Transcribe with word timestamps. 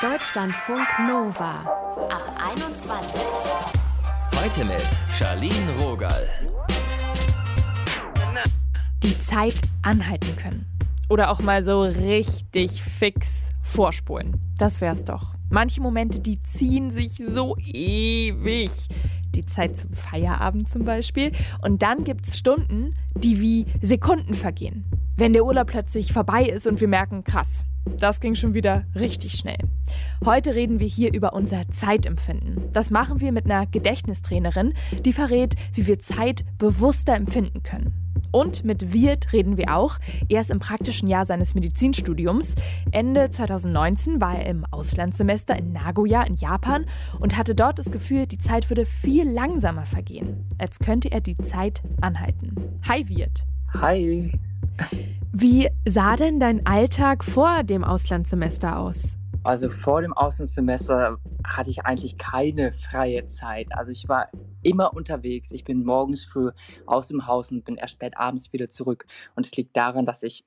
Deutschlandfunk 0.00 0.86
Nova 1.06 1.60
ab 2.08 2.38
21. 2.52 3.20
Heute 4.36 4.64
mit 4.64 4.86
Charlene 5.18 5.72
Rogal. 5.80 6.28
Die 9.02 9.20
Zeit 9.20 9.56
anhalten 9.82 10.36
können. 10.36 10.66
Oder 11.08 11.30
auch 11.30 11.40
mal 11.40 11.64
so 11.64 11.82
richtig 11.82 12.82
fix 12.82 13.50
vorspulen. 13.62 14.36
Das 14.58 14.80
wär's 14.80 15.04
doch. 15.04 15.34
Manche 15.50 15.80
Momente, 15.80 16.20
die 16.20 16.40
ziehen 16.40 16.90
sich 16.90 17.12
so 17.12 17.56
ewig. 17.58 18.70
Die 19.34 19.44
Zeit 19.44 19.76
zum 19.76 19.92
Feierabend 19.92 20.68
zum 20.68 20.84
Beispiel. 20.84 21.32
Und 21.62 21.82
dann 21.82 22.04
gibt's 22.04 22.38
Stunden, 22.38 22.94
die 23.14 23.40
wie 23.40 23.66
Sekunden 23.80 24.34
vergehen. 24.34 24.84
Wenn 25.16 25.32
der 25.32 25.44
Urlaub 25.44 25.66
plötzlich 25.66 26.12
vorbei 26.12 26.44
ist 26.44 26.66
und 26.66 26.80
wir 26.80 26.88
merken, 26.88 27.24
krass, 27.24 27.64
das 27.98 28.20
ging 28.20 28.34
schon 28.34 28.54
wieder 28.54 28.84
richtig 28.94 29.32
schnell. 29.32 29.58
Heute 30.24 30.54
reden 30.54 30.80
wir 30.80 30.86
hier 30.86 31.12
über 31.12 31.32
unser 31.32 31.68
Zeitempfinden. 31.70 32.70
Das 32.72 32.90
machen 32.90 33.20
wir 33.20 33.32
mit 33.32 33.46
einer 33.46 33.66
Gedächtnistrainerin, 33.66 34.74
die 35.04 35.12
verrät, 35.12 35.54
wie 35.74 35.86
wir 35.86 35.98
Zeit 35.98 36.44
bewusster 36.58 37.14
empfinden 37.14 37.62
können. 37.62 37.92
Und 38.30 38.64
mit 38.64 38.92
Wirt 38.92 39.32
reden 39.32 39.56
wir 39.56 39.74
auch. 39.74 39.98
Er 40.28 40.40
ist 40.40 40.50
im 40.50 40.58
praktischen 40.58 41.08
Jahr 41.08 41.24
seines 41.24 41.54
Medizinstudiums. 41.54 42.54
Ende 42.90 43.30
2019 43.30 44.20
war 44.20 44.38
er 44.38 44.46
im 44.46 44.64
Auslandssemester 44.70 45.56
in 45.58 45.72
Nagoya 45.72 46.22
in 46.22 46.34
Japan 46.34 46.84
und 47.20 47.36
hatte 47.36 47.54
dort 47.54 47.78
das 47.78 47.90
Gefühl, 47.90 48.26
die 48.26 48.38
Zeit 48.38 48.68
würde 48.70 48.84
viel 48.84 49.28
langsamer 49.30 49.86
vergehen, 49.86 50.46
als 50.58 50.78
könnte 50.78 51.10
er 51.10 51.20
die 51.20 51.38
Zeit 51.38 51.82
anhalten. 52.00 52.54
Hi 52.86 53.08
Wirt. 53.08 53.44
Hi. 53.74 54.32
Wie 55.32 55.68
sah 55.86 56.16
denn 56.16 56.40
dein 56.40 56.64
Alltag 56.66 57.22
vor 57.22 57.62
dem 57.62 57.84
Auslandssemester 57.84 58.78
aus? 58.78 59.16
Also 59.44 59.68
vor 59.68 60.00
dem 60.00 60.14
Auslandssemester 60.14 61.18
hatte 61.44 61.70
ich 61.70 61.84
eigentlich 61.84 62.16
keine 62.16 62.72
freie 62.72 63.26
Zeit. 63.26 63.68
Also 63.72 63.92
ich 63.92 64.08
war 64.08 64.30
immer 64.62 64.94
unterwegs. 64.94 65.52
Ich 65.52 65.64
bin 65.64 65.84
morgens 65.84 66.24
früh 66.24 66.50
aus 66.86 67.08
dem 67.08 67.26
Haus 67.26 67.52
und 67.52 67.64
bin 67.64 67.76
erst 67.76 67.94
spät 67.94 68.16
abends 68.16 68.52
wieder 68.54 68.70
zurück. 68.70 69.04
Und 69.36 69.44
es 69.44 69.54
liegt 69.54 69.76
daran, 69.76 70.06
dass 70.06 70.22
ich 70.22 70.44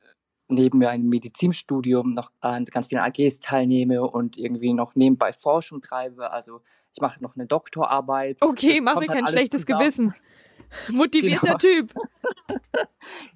neben 0.47 0.79
meinem 0.79 1.07
Medizinstudium 1.09 2.13
noch 2.13 2.31
an 2.41 2.65
ganz 2.65 2.87
vielen 2.87 3.01
AGs 3.01 3.39
teilnehme 3.39 4.01
und 4.01 4.37
irgendwie 4.37 4.73
noch 4.73 4.95
nebenbei 4.95 5.31
Forschung 5.31 5.81
treibe. 5.81 6.31
Also 6.31 6.61
ich 6.93 7.01
mache 7.01 7.21
noch 7.21 7.35
eine 7.35 7.45
Doktorarbeit. 7.45 8.37
Okay, 8.41 8.81
mach 8.81 8.95
mir 8.99 9.07
halt 9.07 9.11
kein 9.11 9.27
schlechtes 9.27 9.61
zusammen. 9.61 9.79
Gewissen. 9.79 10.13
Motivierter 10.89 11.45
genau. 11.45 11.57
Typ. 11.57 11.93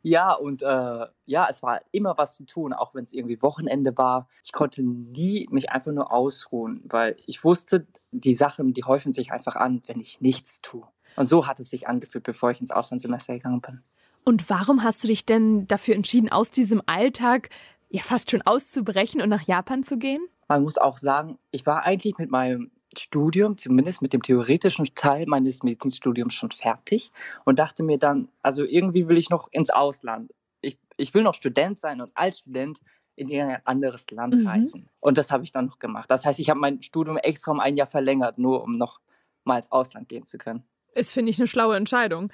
ja, 0.02 0.34
und 0.34 0.62
äh, 0.62 1.06
ja, 1.26 1.48
es 1.50 1.64
war 1.64 1.82
immer 1.92 2.18
was 2.18 2.36
zu 2.36 2.46
tun, 2.46 2.74
auch 2.74 2.96
wenn 2.96 3.04
es 3.04 3.14
irgendwie 3.14 3.42
Wochenende 3.42 3.98
war. 3.98 4.28
Ich 4.44 4.52
konnte 4.52 4.84
nie 4.84 5.48
mich 5.52 5.70
einfach 5.70 5.92
nur 5.92 6.12
ausruhen, 6.12 6.82
weil 6.86 7.16
ich 7.26 7.44
wusste, 7.44 7.88
die 8.12 8.36
Sachen, 8.36 8.74
die 8.74 8.84
häufen 8.84 9.14
sich 9.14 9.32
einfach 9.32 9.56
an, 9.56 9.82
wenn 9.88 10.00
ich 10.00 10.22
nichts 10.22 10.62
tue. 10.62 10.88
Und 11.16 11.28
so 11.30 11.48
hat 11.48 11.60
es 11.60 11.70
sich 11.70 11.88
angefühlt, 11.88 12.24
bevor 12.24 12.52
ich 12.52 12.60
ins 12.60 12.72
Auslandssemester 12.72 13.34
gegangen 13.34 13.62
bin. 13.62 13.84
Und 14.26 14.50
warum 14.50 14.84
hast 14.84 15.04
du 15.04 15.08
dich 15.08 15.26
denn 15.26 15.68
dafür 15.68 15.96
entschieden, 15.96 16.30
aus 16.30 16.52
diesem 16.52 16.82
Alltag 16.88 17.50
ja 17.90 18.02
fast 18.02 18.32
schon 18.32 18.42
auszubrechen 18.42 19.22
und 19.22 19.30
nach 19.30 19.44
Japan 19.44 19.84
zu 19.84 19.98
gehen? 19.98 20.26
Man 20.48 20.64
muss 20.64 20.78
auch 20.78 20.98
sagen, 20.98 21.38
ich 21.52 21.66
war 21.66 21.84
eigentlich 21.84 22.18
mit 22.18 22.32
meinem 22.32 22.72
Studium, 23.00 23.58
zumindest 23.58 24.02
mit 24.02 24.14
dem 24.14 24.22
theoretischen 24.22 24.86
Teil 24.96 25.26
meines 25.28 25.64
Medizinstudiums 25.64 26.34
schon 26.34 26.52
fertig 26.52 27.12
und 27.46 27.60
dachte 27.60 27.84
mir 27.84 27.98
dann, 27.98 28.30
also 28.42 28.64
irgendwie 28.64 29.08
will 29.08 29.18
ich 29.18 29.30
noch 29.30 29.48
ins 29.52 29.70
Ausland. 29.70 30.34
Ich, 30.62 30.80
ich 30.98 31.14
will 31.14 31.24
noch 31.24 31.34
Student 31.34 31.80
sein 31.80 32.02
und 32.02 32.12
als 32.16 32.40
Student 32.40 32.80
in 33.16 33.32
ein 33.32 33.62
anderes 33.66 34.10
Land 34.12 34.36
mhm. 34.36 34.48
reisen. 34.48 34.90
Und 35.00 35.18
das 35.18 35.32
habe 35.32 35.44
ich 35.44 35.52
dann 35.52 35.66
noch 35.66 35.80
gemacht. 35.80 36.12
Das 36.12 36.26
heißt, 36.26 36.40
ich 36.40 36.50
habe 36.50 36.60
mein 36.60 36.82
Studium 36.82 37.18
extra 37.18 37.52
um 37.52 37.60
ein 37.60 37.78
Jahr 37.78 37.88
verlängert, 37.88 38.38
nur 38.38 38.64
um 38.64 38.78
noch 38.78 39.00
mal 39.44 39.58
ins 39.58 39.72
Ausland 39.72 40.10
gehen 40.10 40.26
zu 40.26 40.38
können. 40.38 40.64
Ist, 40.94 41.14
finde 41.14 41.30
ich, 41.30 41.40
eine 41.40 41.48
schlaue 41.48 41.76
Entscheidung. 41.76 42.32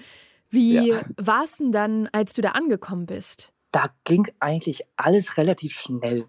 Wie 0.50 0.89
ja. 0.89 1.02
war 1.17 1.44
es 1.44 1.58
denn 1.58 1.71
dann, 1.71 2.10
als 2.11 2.33
du 2.33 2.42
da 2.42 2.52
angekommen 2.52 3.05
bist? 3.05 3.54
Da 3.71 3.86
ging 4.04 4.27
eigentlich 4.39 4.83
alles 4.98 5.38
relativ 5.38 5.71
schnell, 5.71 6.26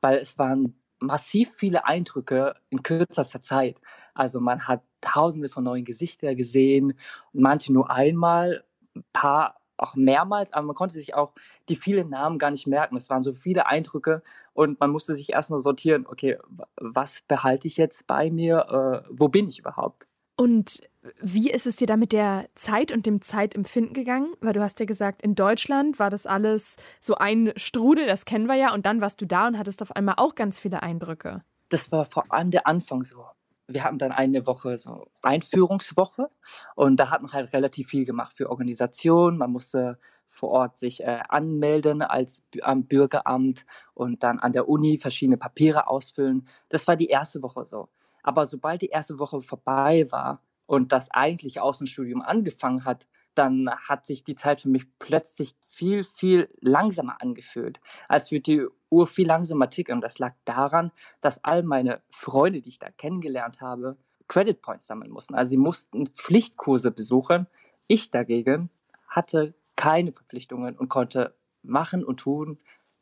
weil 0.00 0.18
es 0.18 0.38
waren 0.38 0.78
massiv 1.06 1.52
viele 1.54 1.86
Eindrücke 1.86 2.54
in 2.70 2.82
kürzester 2.82 3.42
Zeit. 3.42 3.80
Also 4.14 4.40
man 4.40 4.66
hat 4.66 4.82
tausende 5.00 5.48
von 5.48 5.64
neuen 5.64 5.84
Gesichtern 5.84 6.36
gesehen, 6.36 6.94
manche 7.32 7.72
nur 7.72 7.90
einmal, 7.90 8.64
ein 8.94 9.04
paar 9.12 9.56
auch 9.76 9.96
mehrmals, 9.96 10.52
aber 10.52 10.66
man 10.66 10.76
konnte 10.76 10.94
sich 10.94 11.14
auch 11.14 11.32
die 11.68 11.76
vielen 11.76 12.08
Namen 12.08 12.38
gar 12.38 12.50
nicht 12.50 12.66
merken. 12.66 12.96
Es 12.96 13.10
waren 13.10 13.22
so 13.22 13.32
viele 13.32 13.66
Eindrücke 13.66 14.22
und 14.52 14.78
man 14.80 14.90
musste 14.90 15.16
sich 15.16 15.30
erstmal 15.32 15.60
sortieren, 15.60 16.06
okay, 16.06 16.38
was 16.76 17.22
behalte 17.26 17.66
ich 17.66 17.76
jetzt 17.76 18.06
bei 18.06 18.30
mir, 18.30 19.04
äh, 19.04 19.08
wo 19.10 19.28
bin 19.28 19.48
ich 19.48 19.58
überhaupt? 19.58 20.06
Und 20.36 20.80
wie 21.20 21.50
ist 21.50 21.66
es 21.66 21.76
dir 21.76 21.86
da 21.86 21.96
mit 21.96 22.12
der 22.12 22.48
Zeit 22.54 22.90
und 22.90 23.06
dem 23.06 23.20
Zeitempfinden 23.20 23.92
gegangen? 23.92 24.34
Weil 24.40 24.54
du 24.54 24.62
hast 24.62 24.80
ja 24.80 24.86
gesagt, 24.86 25.22
in 25.22 25.34
Deutschland 25.34 25.98
war 25.98 26.10
das 26.10 26.26
alles 26.26 26.76
so 27.00 27.14
ein 27.16 27.52
Strudel, 27.56 28.06
das 28.06 28.24
kennen 28.24 28.46
wir 28.46 28.54
ja, 28.54 28.72
und 28.72 28.86
dann 28.86 29.00
warst 29.00 29.20
du 29.20 29.26
da 29.26 29.46
und 29.46 29.58
hattest 29.58 29.82
auf 29.82 29.94
einmal 29.94 30.14
auch 30.16 30.34
ganz 30.34 30.58
viele 30.58 30.82
Eindrücke. 30.82 31.42
Das 31.68 31.92
war 31.92 32.06
vor 32.06 32.32
allem 32.32 32.50
der 32.50 32.66
Anfang 32.66 33.04
so. 33.04 33.24
Wir 33.66 33.84
hatten 33.84 33.96
dann 33.96 34.12
eine 34.12 34.46
Woche 34.46 34.76
so 34.76 35.06
Einführungswoche 35.22 36.28
und 36.74 36.96
da 37.00 37.10
hat 37.10 37.22
man 37.22 37.32
halt 37.32 37.52
relativ 37.54 37.88
viel 37.88 38.04
gemacht 38.04 38.36
für 38.36 38.50
Organisationen. 38.50 39.38
Man 39.38 39.50
musste 39.50 39.98
vor 40.26 40.50
Ort 40.50 40.76
sich 40.76 41.02
äh, 41.02 41.20
anmelden 41.28 42.02
als 42.02 42.42
am 42.60 42.84
Bürgeramt 42.84 43.64
und 43.94 44.22
dann 44.22 44.38
an 44.38 44.52
der 44.52 44.68
Uni 44.68 44.98
verschiedene 44.98 45.38
Papiere 45.38 45.86
ausfüllen. 45.86 46.46
Das 46.68 46.86
war 46.88 46.96
die 46.96 47.06
erste 47.06 47.42
Woche 47.42 47.64
so. 47.64 47.88
Aber 48.24 48.46
sobald 48.46 48.82
die 48.82 48.88
erste 48.88 49.20
Woche 49.20 49.40
vorbei 49.42 50.10
war 50.10 50.42
und 50.66 50.90
das 50.90 51.10
eigentliche 51.12 51.62
Außenstudium 51.62 52.22
angefangen 52.22 52.84
hat, 52.84 53.06
dann 53.34 53.70
hat 53.70 54.06
sich 54.06 54.24
die 54.24 54.34
Zeit 54.34 54.60
für 54.60 54.68
mich 54.68 54.86
plötzlich 54.98 55.54
viel, 55.60 56.02
viel 56.02 56.48
langsamer 56.60 57.20
angefühlt, 57.20 57.80
als 58.08 58.30
würde 58.30 58.42
die 58.42 58.66
Uhr 58.90 59.06
viel 59.06 59.26
langsamer 59.26 59.68
ticken. 59.68 59.96
Und 59.96 60.00
das 60.00 60.18
lag 60.18 60.34
daran, 60.44 60.90
dass 61.20 61.44
all 61.44 61.62
meine 61.62 62.00
Freunde, 62.10 62.60
die 62.60 62.70
ich 62.70 62.78
da 62.78 62.90
kennengelernt 62.90 63.60
habe, 63.60 63.98
Credit 64.26 64.60
Points 64.62 64.86
sammeln 64.86 65.10
mussten. 65.10 65.34
Also 65.34 65.50
sie 65.50 65.56
mussten 65.58 66.06
Pflichtkurse 66.06 66.90
besuchen. 66.90 67.46
Ich 67.88 68.10
dagegen 68.10 68.70
hatte 69.08 69.54
keine 69.76 70.12
Verpflichtungen 70.12 70.78
und 70.78 70.88
konnte 70.88 71.34
machen 71.62 72.04
und 72.04 72.20
tun, 72.20 72.58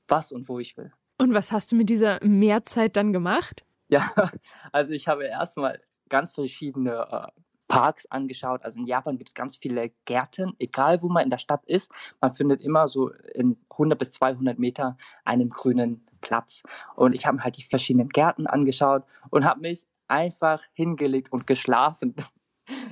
was 0.09 0.33
und 0.33 0.49
wo 0.49 0.59
ich 0.59 0.77
will. 0.77 0.93
Und 1.19 1.35
was 1.35 1.53
hast 1.53 1.71
du 1.71 1.77
mit 1.77 1.89
dieser 1.89 2.19
Mehrzeit 2.25 2.97
dann 2.97 3.13
gemacht? 3.13 3.65
Ja, 3.93 4.11
also 4.73 4.93
ich 4.93 5.07
habe 5.07 5.27
erstmal 5.27 5.79
ganz 6.09 6.33
verschiedene 6.33 7.07
äh, 7.11 7.43
Parks 7.69 8.07
angeschaut. 8.07 8.63
Also 8.65 8.81
in 8.81 8.87
Japan 8.87 9.19
gibt 9.19 9.29
es 9.29 9.35
ganz 9.35 9.59
viele 9.59 9.91
Gärten, 10.07 10.55
egal 10.59 11.03
wo 11.03 11.09
man 11.09 11.25
in 11.25 11.31
der 11.31 11.39
Stadt 11.39 11.65
ist. 11.67 11.93
Man 12.21 12.31
findet 12.31 12.63
immer 12.63 12.89
so 12.89 13.11
in 13.35 13.59
100 13.71 13.99
bis 13.99 14.11
200 14.11 14.59
Meter 14.59 14.97
einen 15.27 15.51
grünen 15.51 16.07
Platz. 16.23 16.63
Und 16.97 17.15
ich 17.15 17.27
habe 17.27 17.45
halt 17.45 17.59
die 17.59 17.63
verschiedenen 17.63 18.09
Gärten 18.09 18.47
angeschaut 18.47 19.05
und 19.29 19.45
habe 19.45 19.61
mich 19.61 19.87
einfach 20.09 20.63
hingelegt 20.73 21.31
und 21.31 21.47
geschlafen. 21.47 22.15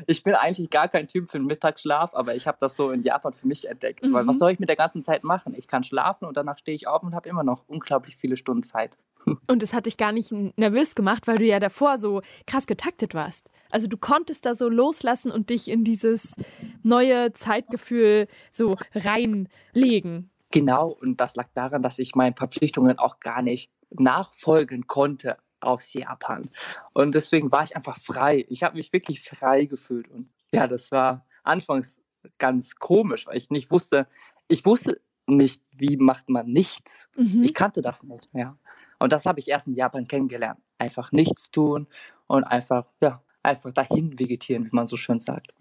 Ich 0.06 0.24
bin 0.24 0.34
eigentlich 0.34 0.68
gar 0.68 0.88
kein 0.88 1.06
Typ 1.06 1.30
für 1.30 1.38
den 1.38 1.46
Mittagsschlaf, 1.46 2.12
aber 2.14 2.34
ich 2.34 2.48
habe 2.48 2.58
das 2.60 2.74
so 2.74 2.90
in 2.90 3.02
Japan 3.02 3.32
für 3.32 3.46
mich 3.46 3.68
entdeckt. 3.68 4.02
Mhm. 4.02 4.12
Weil 4.12 4.26
was 4.26 4.36
mhm. 4.36 4.38
soll 4.40 4.50
ich 4.50 4.58
mit 4.58 4.68
der 4.68 4.76
ganzen 4.76 5.02
Zeit 5.04 5.22
machen? 5.22 5.54
Ich 5.56 5.68
kann 5.68 5.84
schlafen 5.84 6.26
und 6.26 6.36
danach 6.36 6.58
stehe 6.58 6.74
ich 6.74 6.88
auf 6.88 7.04
und 7.04 7.14
habe 7.14 7.28
immer 7.28 7.44
noch 7.44 7.62
unglaublich 7.68 8.16
viele 8.16 8.36
Stunden 8.36 8.64
Zeit. 8.64 8.98
Und 9.46 9.62
es 9.62 9.72
hat 9.72 9.86
dich 9.86 9.96
gar 9.96 10.12
nicht 10.12 10.32
nervös 10.56 10.94
gemacht, 10.94 11.26
weil 11.26 11.38
du 11.38 11.44
ja 11.44 11.60
davor 11.60 11.98
so 11.98 12.22
krass 12.46 12.66
getaktet 12.66 13.14
warst. 13.14 13.48
Also 13.70 13.86
du 13.86 13.96
konntest 13.96 14.46
da 14.46 14.54
so 14.54 14.68
loslassen 14.68 15.30
und 15.30 15.50
dich 15.50 15.68
in 15.68 15.84
dieses 15.84 16.34
neue 16.82 17.32
Zeitgefühl 17.32 18.26
so 18.50 18.76
reinlegen. 18.94 20.30
Genau, 20.50 20.88
und 20.88 21.20
das 21.20 21.36
lag 21.36 21.48
daran, 21.54 21.82
dass 21.82 21.98
ich 21.98 22.16
meinen 22.16 22.34
Verpflichtungen 22.34 22.98
auch 22.98 23.20
gar 23.20 23.42
nicht 23.42 23.70
nachfolgen 23.90 24.86
konnte 24.86 25.36
aus 25.60 25.92
Japan. 25.92 26.50
Und 26.92 27.14
deswegen 27.14 27.52
war 27.52 27.62
ich 27.62 27.76
einfach 27.76 27.98
frei. 27.98 28.44
Ich 28.48 28.62
habe 28.62 28.76
mich 28.76 28.92
wirklich 28.92 29.22
frei 29.22 29.66
gefühlt. 29.66 30.08
Und 30.08 30.28
ja, 30.52 30.66
das 30.66 30.90
war 30.90 31.26
anfangs 31.44 32.00
ganz 32.38 32.76
komisch, 32.76 33.26
weil 33.26 33.36
ich 33.36 33.50
nicht 33.50 33.70
wusste, 33.70 34.06
ich 34.48 34.64
wusste 34.64 35.00
nicht, 35.26 35.62
wie 35.76 35.96
macht 35.96 36.28
man 36.28 36.46
nichts. 36.46 37.08
Mhm. 37.16 37.42
Ich 37.42 37.54
kannte 37.54 37.80
das 37.80 38.02
nicht, 38.02 38.28
ja. 38.32 38.58
Und 39.00 39.12
das 39.12 39.26
habe 39.26 39.40
ich 39.40 39.48
erst 39.48 39.66
in 39.66 39.74
Japan 39.74 40.06
kennengelernt. 40.06 40.60
Einfach 40.78 41.10
nichts 41.10 41.50
tun 41.50 41.88
und 42.28 42.44
einfach, 42.44 42.86
ja, 43.00 43.22
einfach 43.42 43.72
dahin 43.72 44.18
vegetieren, 44.18 44.66
wie 44.66 44.76
man 44.76 44.86
so 44.86 44.96
schön 44.96 45.18
sagt. 45.18 45.52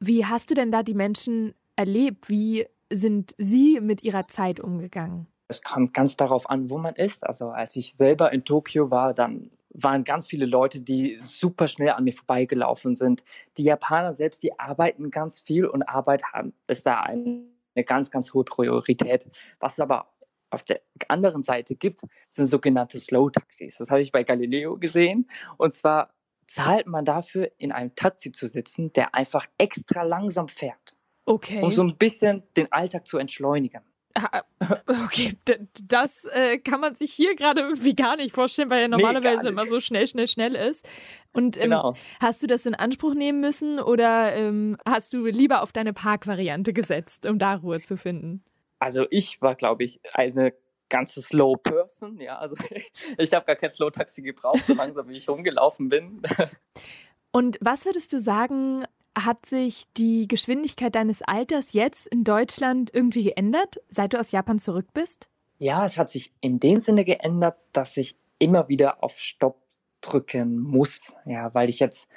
Wie 0.00 0.26
hast 0.26 0.50
du 0.50 0.54
denn 0.54 0.72
da 0.72 0.82
die 0.82 0.94
Menschen 0.94 1.54
erlebt? 1.76 2.28
Wie 2.28 2.66
sind 2.92 3.34
sie 3.38 3.80
mit 3.80 4.02
ihrer 4.02 4.28
Zeit 4.28 4.58
umgegangen? 4.58 5.26
Es 5.48 5.62
kommt 5.62 5.94
ganz 5.94 6.16
darauf 6.16 6.48
an, 6.48 6.70
wo 6.70 6.78
man 6.78 6.94
ist. 6.94 7.26
Also 7.26 7.50
als 7.50 7.76
ich 7.76 7.94
selber 7.94 8.32
in 8.32 8.44
Tokio 8.44 8.90
war, 8.90 9.14
dann 9.14 9.50
waren 9.72 10.04
ganz 10.04 10.26
viele 10.26 10.46
Leute, 10.46 10.80
die 10.80 11.18
super 11.20 11.68
schnell 11.68 11.90
an 11.90 12.04
mir 12.04 12.12
vorbeigelaufen 12.12 12.94
sind. 12.94 13.22
Die 13.56 13.64
Japaner 13.64 14.12
selbst, 14.12 14.42
die 14.42 14.58
arbeiten 14.58 15.10
ganz 15.10 15.40
viel 15.40 15.66
und 15.66 15.82
Arbeit 15.82 16.24
haben, 16.32 16.54
ist 16.66 16.86
da 16.86 17.00
eine 17.02 17.44
ganz, 17.86 18.10
ganz 18.10 18.32
hohe 18.32 18.44
Priorität. 18.44 19.30
Was 19.60 19.78
aber 19.78 20.08
auf 20.50 20.62
der 20.62 20.80
anderen 21.08 21.42
Seite 21.42 21.74
gibt, 21.74 22.00
sind 22.28 22.46
sogenannte 22.46 22.98
Slow-Taxis. 23.00 23.78
Das 23.78 23.90
habe 23.90 24.02
ich 24.02 24.12
bei 24.12 24.24
Galileo 24.24 24.76
gesehen. 24.76 25.28
Und 25.56 25.74
zwar 25.74 26.12
zahlt 26.46 26.86
man 26.86 27.04
dafür, 27.04 27.50
in 27.58 27.72
einem 27.72 27.94
Taxi 27.94 28.32
zu 28.32 28.48
sitzen, 28.48 28.92
der 28.92 29.14
einfach 29.14 29.46
extra 29.56 30.02
langsam 30.02 30.48
fährt. 30.48 30.96
Okay. 31.24 31.62
Um 31.62 31.70
so 31.70 31.82
ein 31.82 31.96
bisschen 31.96 32.42
den 32.56 32.70
Alltag 32.72 33.06
zu 33.06 33.18
entschleunigen. 33.18 33.82
Ah, 34.14 34.42
okay, 35.04 35.38
das 35.84 36.24
äh, 36.24 36.58
kann 36.58 36.80
man 36.80 36.96
sich 36.96 37.12
hier 37.12 37.36
gerade 37.36 37.60
irgendwie 37.60 37.94
gar 37.94 38.16
nicht 38.16 38.34
vorstellen, 38.34 38.68
weil 38.68 38.82
ja 38.82 38.88
normalerweise 38.88 39.44
nee, 39.44 39.48
immer 39.50 39.66
so 39.66 39.78
schnell, 39.78 40.08
schnell, 40.08 40.26
schnell 40.26 40.56
ist. 40.56 40.84
Und 41.32 41.56
ähm, 41.56 41.64
genau. 41.64 41.94
hast 42.20 42.42
du 42.42 42.48
das 42.48 42.66
in 42.66 42.74
Anspruch 42.74 43.14
nehmen 43.14 43.40
müssen 43.40 43.78
oder 43.78 44.34
ähm, 44.34 44.76
hast 44.84 45.12
du 45.12 45.24
lieber 45.26 45.62
auf 45.62 45.70
deine 45.70 45.92
Parkvariante 45.92 46.72
gesetzt, 46.72 47.26
um 47.26 47.38
da 47.38 47.54
Ruhe 47.54 47.82
zu 47.82 47.96
finden? 47.96 48.42
Also 48.80 49.06
ich 49.10 49.40
war, 49.40 49.54
glaube 49.54 49.84
ich, 49.84 50.00
eine 50.14 50.52
ganze 50.88 51.22
Slow 51.22 51.56
Person. 51.56 52.18
Ja, 52.18 52.38
also 52.38 52.56
ich 53.18 53.32
habe 53.32 53.46
gar 53.46 53.56
kein 53.56 53.70
Slow 53.70 53.90
Taxi 53.90 54.22
gebraucht, 54.22 54.64
so 54.66 54.74
langsam 54.74 55.08
wie 55.08 55.18
ich 55.18 55.28
rumgelaufen 55.28 55.88
bin. 55.88 56.22
Und 57.32 57.58
was 57.60 57.84
würdest 57.84 58.12
du 58.12 58.18
sagen, 58.18 58.84
hat 59.16 59.46
sich 59.46 59.84
die 59.96 60.26
Geschwindigkeit 60.26 60.94
deines 60.94 61.22
Alters 61.22 61.72
jetzt 61.72 62.08
in 62.08 62.24
Deutschland 62.24 62.90
irgendwie 62.92 63.22
geändert, 63.22 63.80
seit 63.88 64.12
du 64.12 64.18
aus 64.18 64.32
Japan 64.32 64.58
zurück 64.58 64.88
bist? 64.92 65.28
Ja, 65.58 65.84
es 65.84 65.96
hat 65.96 66.10
sich 66.10 66.32
in 66.40 66.58
dem 66.58 66.80
Sinne 66.80 67.04
geändert, 67.04 67.56
dass 67.72 67.96
ich 67.96 68.16
immer 68.38 68.68
wieder 68.68 69.04
auf 69.04 69.18
Stopp 69.18 69.62
drücken 70.00 70.58
muss, 70.58 71.14
ja, 71.26 71.52
weil 71.54 71.68
ich 71.68 71.78
jetzt 71.78 72.08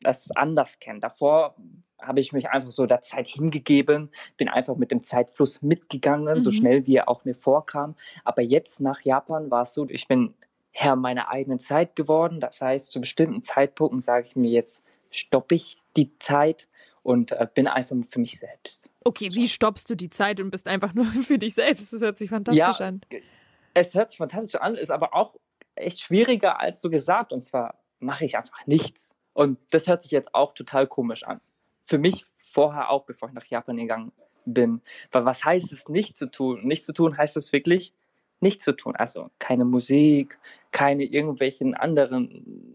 das 0.00 0.30
anders 0.30 0.78
kenne. 0.80 1.00
Davor 1.00 1.54
habe 2.00 2.20
ich 2.20 2.32
mich 2.32 2.50
einfach 2.50 2.70
so 2.70 2.86
der 2.86 3.00
Zeit 3.00 3.26
hingegeben, 3.26 4.10
bin 4.36 4.48
einfach 4.48 4.76
mit 4.76 4.90
dem 4.90 5.00
Zeitfluss 5.00 5.62
mitgegangen, 5.62 6.36
mhm. 6.36 6.42
so 6.42 6.52
schnell 6.52 6.86
wie 6.86 6.96
er 6.96 7.08
auch 7.08 7.24
mir 7.24 7.34
vorkam. 7.34 7.94
Aber 8.24 8.42
jetzt 8.42 8.80
nach 8.80 9.00
Japan 9.00 9.50
war 9.50 9.62
es 9.62 9.74
so, 9.74 9.86
ich 9.88 10.08
bin 10.08 10.34
Herr 10.70 10.94
meiner 10.94 11.30
eigenen 11.30 11.58
Zeit 11.58 11.96
geworden. 11.96 12.38
Das 12.38 12.60
heißt, 12.60 12.92
zu 12.92 13.00
bestimmten 13.00 13.42
Zeitpunkten 13.42 14.00
sage 14.00 14.26
ich 14.26 14.36
mir 14.36 14.50
jetzt, 14.50 14.84
stoppe 15.10 15.54
ich 15.54 15.78
die 15.96 16.16
Zeit 16.18 16.68
und 17.02 17.32
äh, 17.32 17.46
bin 17.52 17.66
einfach 17.66 17.96
für 18.08 18.20
mich 18.20 18.38
selbst. 18.38 18.90
Okay, 19.04 19.30
wie 19.32 19.48
stoppst 19.48 19.88
du 19.88 19.94
die 19.94 20.10
Zeit 20.10 20.40
und 20.40 20.50
bist 20.50 20.66
einfach 20.66 20.92
nur 20.94 21.06
für 21.06 21.38
dich 21.38 21.54
selbst? 21.54 21.92
Das 21.92 22.02
hört 22.02 22.18
sich 22.18 22.28
fantastisch 22.28 22.80
ja, 22.80 22.86
an. 22.86 23.00
Es 23.72 23.94
hört 23.94 24.10
sich 24.10 24.18
fantastisch 24.18 24.60
an, 24.60 24.74
ist 24.74 24.90
aber 24.90 25.14
auch 25.14 25.36
echt 25.76 26.00
schwieriger 26.00 26.60
als 26.60 26.80
du 26.80 26.90
gesagt. 26.90 27.32
Und 27.32 27.42
zwar 27.42 27.78
mache 27.98 28.24
ich 28.24 28.36
einfach 28.36 28.66
nichts. 28.66 29.14
Und 29.32 29.58
das 29.70 29.86
hört 29.86 30.02
sich 30.02 30.10
jetzt 30.10 30.34
auch 30.34 30.52
total 30.52 30.86
komisch 30.86 31.22
an. 31.22 31.40
Für 31.86 31.98
mich 31.98 32.26
vorher 32.34 32.90
auch, 32.90 33.04
bevor 33.04 33.28
ich 33.28 33.34
nach 33.34 33.46
Japan 33.46 33.76
gegangen 33.76 34.12
bin. 34.44 34.82
Weil 35.12 35.24
was 35.24 35.44
heißt 35.44 35.72
es, 35.72 35.88
nicht 35.88 36.16
zu 36.16 36.28
tun? 36.28 36.66
Nicht 36.66 36.84
zu 36.84 36.92
tun 36.92 37.16
heißt 37.16 37.36
es 37.36 37.52
wirklich, 37.52 37.94
nichts 38.40 38.64
zu 38.64 38.72
tun. 38.72 38.96
Also 38.96 39.30
keine 39.38 39.64
Musik, 39.64 40.38
keine 40.72 41.04
irgendwelchen 41.04 41.74
anderen 41.74 42.74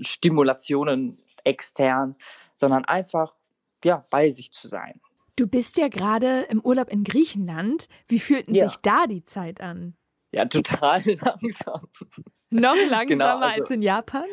Stimulationen 0.00 1.18
extern, 1.42 2.14
sondern 2.54 2.84
einfach 2.84 3.34
ja, 3.84 4.02
bei 4.10 4.30
sich 4.30 4.52
zu 4.52 4.68
sein. 4.68 5.00
Du 5.34 5.48
bist 5.48 5.76
ja 5.76 5.88
gerade 5.88 6.42
im 6.48 6.60
Urlaub 6.60 6.88
in 6.88 7.02
Griechenland. 7.02 7.88
Wie 8.06 8.20
fühlt 8.20 8.48
ja. 8.48 8.68
sich 8.68 8.78
da 8.78 9.08
die 9.08 9.24
Zeit 9.24 9.60
an? 9.60 9.96
Ja, 10.30 10.44
total 10.44 11.02
langsam. 11.20 11.88
Noch 12.50 12.76
langsamer 12.88 13.04
genau, 13.06 13.38
also, 13.38 13.62
als 13.62 13.70
in 13.70 13.82
Japan? 13.82 14.28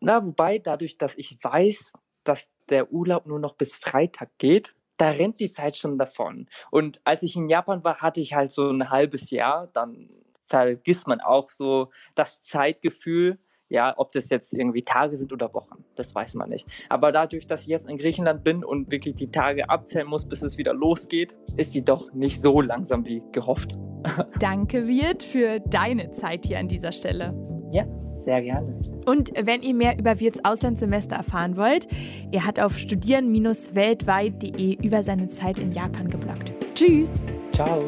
Na, 0.00 0.24
wobei 0.24 0.58
dadurch, 0.58 0.96
dass 0.96 1.16
ich 1.16 1.38
weiß, 1.42 1.92
dass 2.24 2.50
der 2.68 2.92
Urlaub 2.92 3.26
nur 3.26 3.38
noch 3.38 3.54
bis 3.54 3.76
Freitag 3.76 4.30
geht, 4.38 4.74
da 4.96 5.10
rennt 5.10 5.40
die 5.40 5.50
Zeit 5.50 5.76
schon 5.76 5.98
davon. 5.98 6.48
Und 6.70 7.00
als 7.04 7.22
ich 7.22 7.34
in 7.36 7.48
Japan 7.48 7.82
war, 7.82 8.00
hatte 8.00 8.20
ich 8.20 8.34
halt 8.34 8.52
so 8.52 8.70
ein 8.70 8.90
halbes 8.90 9.30
Jahr. 9.30 9.68
Dann 9.72 10.08
vergisst 10.46 11.08
man 11.08 11.20
auch 11.20 11.50
so 11.50 11.90
das 12.14 12.42
Zeitgefühl. 12.42 13.38
Ja, 13.68 13.94
ob 13.96 14.12
das 14.12 14.28
jetzt 14.28 14.52
irgendwie 14.52 14.84
Tage 14.84 15.16
sind 15.16 15.32
oder 15.32 15.54
Wochen, 15.54 15.82
das 15.94 16.14
weiß 16.14 16.34
man 16.34 16.50
nicht. 16.50 16.68
Aber 16.90 17.10
dadurch, 17.10 17.46
dass 17.46 17.62
ich 17.62 17.68
jetzt 17.68 17.88
in 17.88 17.96
Griechenland 17.96 18.44
bin 18.44 18.64
und 18.64 18.90
wirklich 18.90 19.14
die 19.14 19.30
Tage 19.30 19.70
abzählen 19.70 20.06
muss, 20.06 20.28
bis 20.28 20.42
es 20.42 20.58
wieder 20.58 20.74
losgeht, 20.74 21.34
ist 21.56 21.72
sie 21.72 21.82
doch 21.82 22.12
nicht 22.12 22.42
so 22.42 22.60
langsam 22.60 23.06
wie 23.06 23.22
gehofft. 23.32 23.78
Danke, 24.40 24.86
Wirt, 24.86 25.22
für 25.22 25.58
deine 25.60 26.10
Zeit 26.10 26.44
hier 26.44 26.58
an 26.58 26.68
dieser 26.68 26.92
Stelle. 26.92 27.34
Ja, 27.72 27.86
sehr 28.12 28.42
gerne. 28.42 28.91
Und 29.04 29.32
wenn 29.40 29.62
ihr 29.62 29.74
mehr 29.74 29.98
über 29.98 30.20
Wirts 30.20 30.44
Auslandssemester 30.44 31.16
erfahren 31.16 31.56
wollt, 31.56 31.88
er 32.30 32.46
hat 32.46 32.60
auf 32.60 32.78
studieren-weltweit.de 32.78 34.74
über 34.84 35.02
seine 35.02 35.28
Zeit 35.28 35.58
in 35.58 35.72
Japan 35.72 36.08
geblockt. 36.08 36.52
Tschüss. 36.74 37.10
Ciao. 37.52 37.82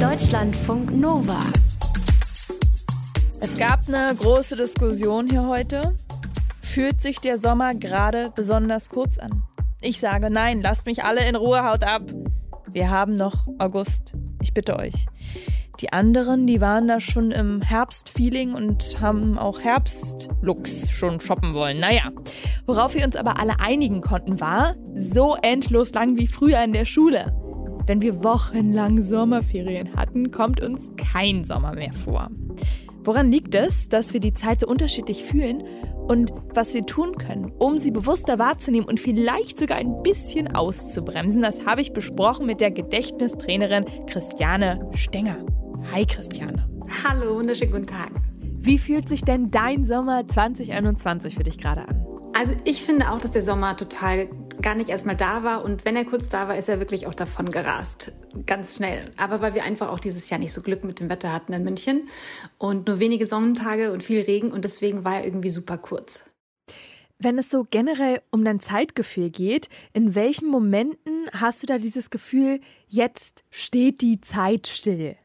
Deutschlandfunk 0.00 0.90
Nova. 0.94 1.40
Es 3.40 3.56
gab 3.58 3.80
eine 3.88 4.14
große 4.14 4.56
Diskussion 4.56 5.28
hier 5.28 5.46
heute. 5.46 5.94
Fühlt 6.60 7.00
sich 7.00 7.20
der 7.20 7.38
Sommer 7.38 7.74
gerade 7.74 8.32
besonders 8.34 8.88
kurz 8.88 9.18
an? 9.18 9.42
Ich 9.80 9.98
sage 10.00 10.30
nein, 10.30 10.60
lasst 10.62 10.86
mich 10.86 11.04
alle 11.04 11.28
in 11.28 11.34
Ruhe, 11.34 11.64
haut 11.64 11.84
ab. 11.84 12.02
Wir 12.70 12.90
haben 12.90 13.12
noch 13.12 13.46
August. 13.58 14.14
Ich 14.52 14.54
bitte 14.54 14.78
euch. 14.78 15.06
Die 15.80 15.94
anderen, 15.94 16.46
die 16.46 16.60
waren 16.60 16.86
da 16.86 17.00
schon 17.00 17.30
im 17.30 17.62
Herbstfeeling 17.62 18.52
und 18.52 19.00
haben 19.00 19.38
auch 19.38 19.62
Herbstlooks 19.62 20.90
schon 20.90 21.20
shoppen 21.20 21.54
wollen. 21.54 21.80
Naja, 21.80 22.10
worauf 22.66 22.94
wir 22.94 23.06
uns 23.06 23.16
aber 23.16 23.40
alle 23.40 23.60
einigen 23.60 24.02
konnten, 24.02 24.40
war 24.40 24.74
so 24.94 25.36
endlos 25.40 25.94
lang 25.94 26.18
wie 26.18 26.26
früher 26.26 26.62
in 26.62 26.74
der 26.74 26.84
Schule. 26.84 27.34
Wenn 27.86 28.02
wir 28.02 28.22
wochenlang 28.22 29.02
Sommerferien 29.02 29.96
hatten, 29.96 30.30
kommt 30.30 30.60
uns 30.60 30.90
kein 30.98 31.44
Sommer 31.44 31.72
mehr 31.72 31.94
vor. 31.94 32.28
Woran 33.04 33.32
liegt 33.32 33.54
es, 33.54 33.88
dass 33.88 34.12
wir 34.12 34.20
die 34.20 34.34
Zeit 34.34 34.60
so 34.60 34.66
unterschiedlich 34.66 35.24
fühlen 35.24 35.62
und 36.08 36.32
was 36.54 36.74
wir 36.74 36.84
tun 36.84 37.16
können, 37.16 37.52
um 37.58 37.78
sie 37.78 37.90
bewusster 37.90 38.38
wahrzunehmen 38.38 38.88
und 38.88 39.00
vielleicht 39.00 39.58
sogar 39.58 39.78
ein 39.78 40.02
bisschen 40.02 40.54
auszubremsen, 40.54 41.42
das 41.42 41.64
habe 41.64 41.80
ich 41.80 41.92
besprochen 41.92 42.46
mit 42.46 42.60
der 42.60 42.70
Gedächtnistrainerin 42.70 43.84
Christiane 44.06 44.88
Stenger. 44.94 45.44
Hi 45.92 46.04
Christiane. 46.04 46.68
Hallo, 47.04 47.36
wunderschönen 47.36 47.72
guten 47.72 47.86
Tag. 47.86 48.10
Wie 48.40 48.78
fühlt 48.78 49.08
sich 49.08 49.22
denn 49.22 49.50
dein 49.50 49.84
Sommer 49.84 50.26
2021 50.26 51.34
für 51.34 51.42
dich 51.42 51.58
gerade 51.58 51.88
an? 51.88 52.06
Also 52.34 52.54
ich 52.64 52.82
finde 52.82 53.10
auch, 53.10 53.18
dass 53.18 53.32
der 53.32 53.42
Sommer 53.42 53.76
total 53.76 54.28
gar 54.60 54.74
nicht 54.74 54.90
erstmal 54.90 55.16
da 55.16 55.42
war 55.44 55.64
und 55.64 55.84
wenn 55.84 55.96
er 55.96 56.04
kurz 56.04 56.28
da 56.28 56.48
war, 56.48 56.58
ist 56.58 56.68
er 56.68 56.78
wirklich 56.78 57.06
auch 57.06 57.14
davon 57.14 57.50
gerast. 57.50 58.12
Ganz 58.46 58.76
schnell. 58.76 59.10
Aber 59.16 59.40
weil 59.40 59.54
wir 59.54 59.64
einfach 59.64 59.90
auch 59.90 60.00
dieses 60.00 60.28
Jahr 60.30 60.40
nicht 60.40 60.52
so 60.52 60.62
Glück 60.62 60.84
mit 60.84 61.00
dem 61.00 61.08
Wetter 61.08 61.32
hatten 61.32 61.52
in 61.52 61.64
München 61.64 62.08
und 62.58 62.86
nur 62.88 62.98
wenige 62.98 63.26
Sonnentage 63.26 63.92
und 63.92 64.02
viel 64.02 64.20
Regen 64.22 64.52
und 64.52 64.64
deswegen 64.64 65.04
war 65.04 65.16
er 65.16 65.24
irgendwie 65.24 65.50
super 65.50 65.78
kurz. 65.78 66.24
Wenn 67.18 67.38
es 67.38 67.50
so 67.50 67.64
generell 67.70 68.20
um 68.32 68.44
dein 68.44 68.58
Zeitgefühl 68.58 69.30
geht, 69.30 69.68
in 69.92 70.16
welchen 70.16 70.48
Momenten 70.48 71.30
hast 71.32 71.62
du 71.62 71.68
da 71.68 71.78
dieses 71.78 72.10
Gefühl, 72.10 72.60
jetzt 72.88 73.44
steht 73.50 74.00
die 74.00 74.20
Zeit 74.20 74.66
still? 74.66 75.16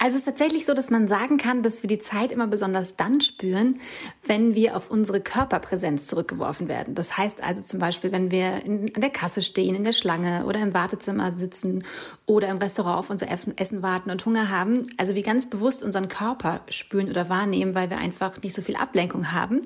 Also 0.00 0.14
es 0.14 0.20
ist 0.20 0.26
tatsächlich 0.26 0.64
so, 0.64 0.74
dass 0.74 0.90
man 0.90 1.08
sagen 1.08 1.38
kann, 1.38 1.64
dass 1.64 1.82
wir 1.82 1.88
die 1.88 1.98
Zeit 1.98 2.30
immer 2.30 2.46
besonders 2.46 2.94
dann 2.94 3.20
spüren, 3.20 3.80
wenn 4.24 4.54
wir 4.54 4.76
auf 4.76 4.92
unsere 4.92 5.20
Körperpräsenz 5.20 6.06
zurückgeworfen 6.06 6.68
werden. 6.68 6.94
Das 6.94 7.16
heißt 7.16 7.42
also 7.42 7.62
zum 7.62 7.80
Beispiel, 7.80 8.12
wenn 8.12 8.30
wir 8.30 8.64
in, 8.64 8.94
an 8.94 9.00
der 9.00 9.10
Kasse 9.10 9.42
stehen, 9.42 9.74
in 9.74 9.82
der 9.82 9.92
Schlange 9.92 10.44
oder 10.46 10.60
im 10.60 10.72
Wartezimmer 10.72 11.36
sitzen 11.36 11.84
oder 12.26 12.46
im 12.48 12.58
Restaurant 12.58 12.98
auf 12.98 13.10
unser 13.10 13.26
Essen 13.28 13.82
warten 13.82 14.10
und 14.10 14.24
Hunger 14.24 14.48
haben. 14.48 14.86
Also 14.98 15.16
wir 15.16 15.24
ganz 15.24 15.50
bewusst 15.50 15.82
unseren 15.82 16.06
Körper 16.06 16.60
spüren 16.68 17.10
oder 17.10 17.28
wahrnehmen, 17.28 17.74
weil 17.74 17.90
wir 17.90 17.98
einfach 17.98 18.40
nicht 18.40 18.54
so 18.54 18.62
viel 18.62 18.76
Ablenkung 18.76 19.32
haben. 19.32 19.62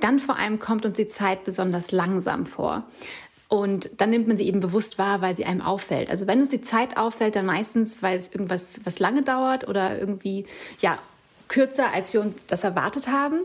Dann 0.00 0.18
vor 0.18 0.36
allem 0.36 0.58
kommt 0.58 0.84
uns 0.84 0.96
die 0.96 1.06
Zeit 1.06 1.44
besonders 1.44 1.92
langsam 1.92 2.44
vor. 2.44 2.82
Und 3.48 4.00
dann 4.00 4.10
nimmt 4.10 4.26
man 4.26 4.36
sie 4.36 4.48
eben 4.48 4.60
bewusst 4.60 4.98
wahr, 4.98 5.22
weil 5.22 5.36
sie 5.36 5.44
einem 5.44 5.62
auffällt. 5.62 6.10
Also 6.10 6.26
wenn 6.26 6.40
uns 6.40 6.48
die 6.48 6.62
Zeit 6.62 6.96
auffällt, 6.96 7.36
dann 7.36 7.46
meistens, 7.46 8.02
weil 8.02 8.16
es 8.16 8.28
irgendwas 8.28 8.80
was 8.84 8.98
lange 8.98 9.22
dauert 9.22 9.68
oder 9.68 9.98
irgendwie 9.98 10.46
ja 10.80 10.98
kürzer, 11.48 11.92
als 11.92 12.12
wir 12.12 12.22
uns 12.22 12.34
das 12.48 12.64
erwartet 12.64 13.08
haben. 13.08 13.42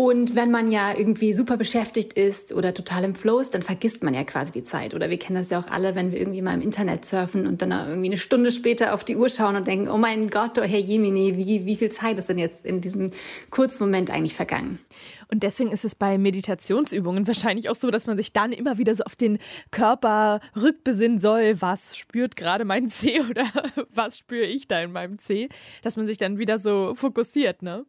Und 0.00 0.36
wenn 0.36 0.52
man 0.52 0.70
ja 0.70 0.96
irgendwie 0.96 1.32
super 1.32 1.56
beschäftigt 1.56 2.12
ist 2.12 2.54
oder 2.54 2.72
total 2.72 3.02
im 3.02 3.16
Flow 3.16 3.40
ist, 3.40 3.52
dann 3.54 3.62
vergisst 3.62 4.04
man 4.04 4.14
ja 4.14 4.22
quasi 4.22 4.52
die 4.52 4.62
Zeit. 4.62 4.94
Oder 4.94 5.10
wir 5.10 5.18
kennen 5.18 5.34
das 5.40 5.50
ja 5.50 5.58
auch 5.58 5.66
alle, 5.72 5.96
wenn 5.96 6.12
wir 6.12 6.20
irgendwie 6.20 6.40
mal 6.40 6.54
im 6.54 6.60
Internet 6.60 7.04
surfen 7.04 7.48
und 7.48 7.62
dann 7.62 7.72
irgendwie 7.72 8.06
eine 8.06 8.16
Stunde 8.16 8.52
später 8.52 8.94
auf 8.94 9.02
die 9.02 9.16
Uhr 9.16 9.28
schauen 9.28 9.56
und 9.56 9.66
denken, 9.66 9.88
oh 9.88 9.96
mein 9.96 10.30
Gott, 10.30 10.56
oh 10.56 10.62
Herr 10.62 10.78
Jemini, 10.78 11.36
wie, 11.36 11.66
wie 11.66 11.74
viel 11.74 11.90
Zeit 11.90 12.16
ist 12.16 12.28
denn 12.28 12.38
jetzt 12.38 12.64
in 12.64 12.80
diesem 12.80 13.10
kurzen 13.50 13.82
Moment 13.82 14.12
eigentlich 14.12 14.34
vergangen? 14.34 14.78
Und 15.32 15.42
deswegen 15.42 15.72
ist 15.72 15.84
es 15.84 15.96
bei 15.96 16.16
Meditationsübungen 16.16 17.26
wahrscheinlich 17.26 17.68
auch 17.68 17.74
so, 17.74 17.90
dass 17.90 18.06
man 18.06 18.16
sich 18.16 18.32
dann 18.32 18.52
immer 18.52 18.78
wieder 18.78 18.94
so 18.94 19.02
auf 19.02 19.16
den 19.16 19.38
Körper 19.72 20.38
rückbesinnen 20.54 21.18
soll. 21.18 21.60
Was 21.60 21.96
spürt 21.96 22.36
gerade 22.36 22.64
mein 22.64 22.88
Zeh 22.88 23.22
oder 23.22 23.46
was 23.92 24.16
spüre 24.16 24.46
ich 24.46 24.68
da 24.68 24.80
in 24.80 24.92
meinem 24.92 25.18
Zeh? 25.18 25.48
Dass 25.82 25.96
man 25.96 26.06
sich 26.06 26.18
dann 26.18 26.38
wieder 26.38 26.60
so 26.60 26.94
fokussiert, 26.94 27.62
ne? 27.62 27.84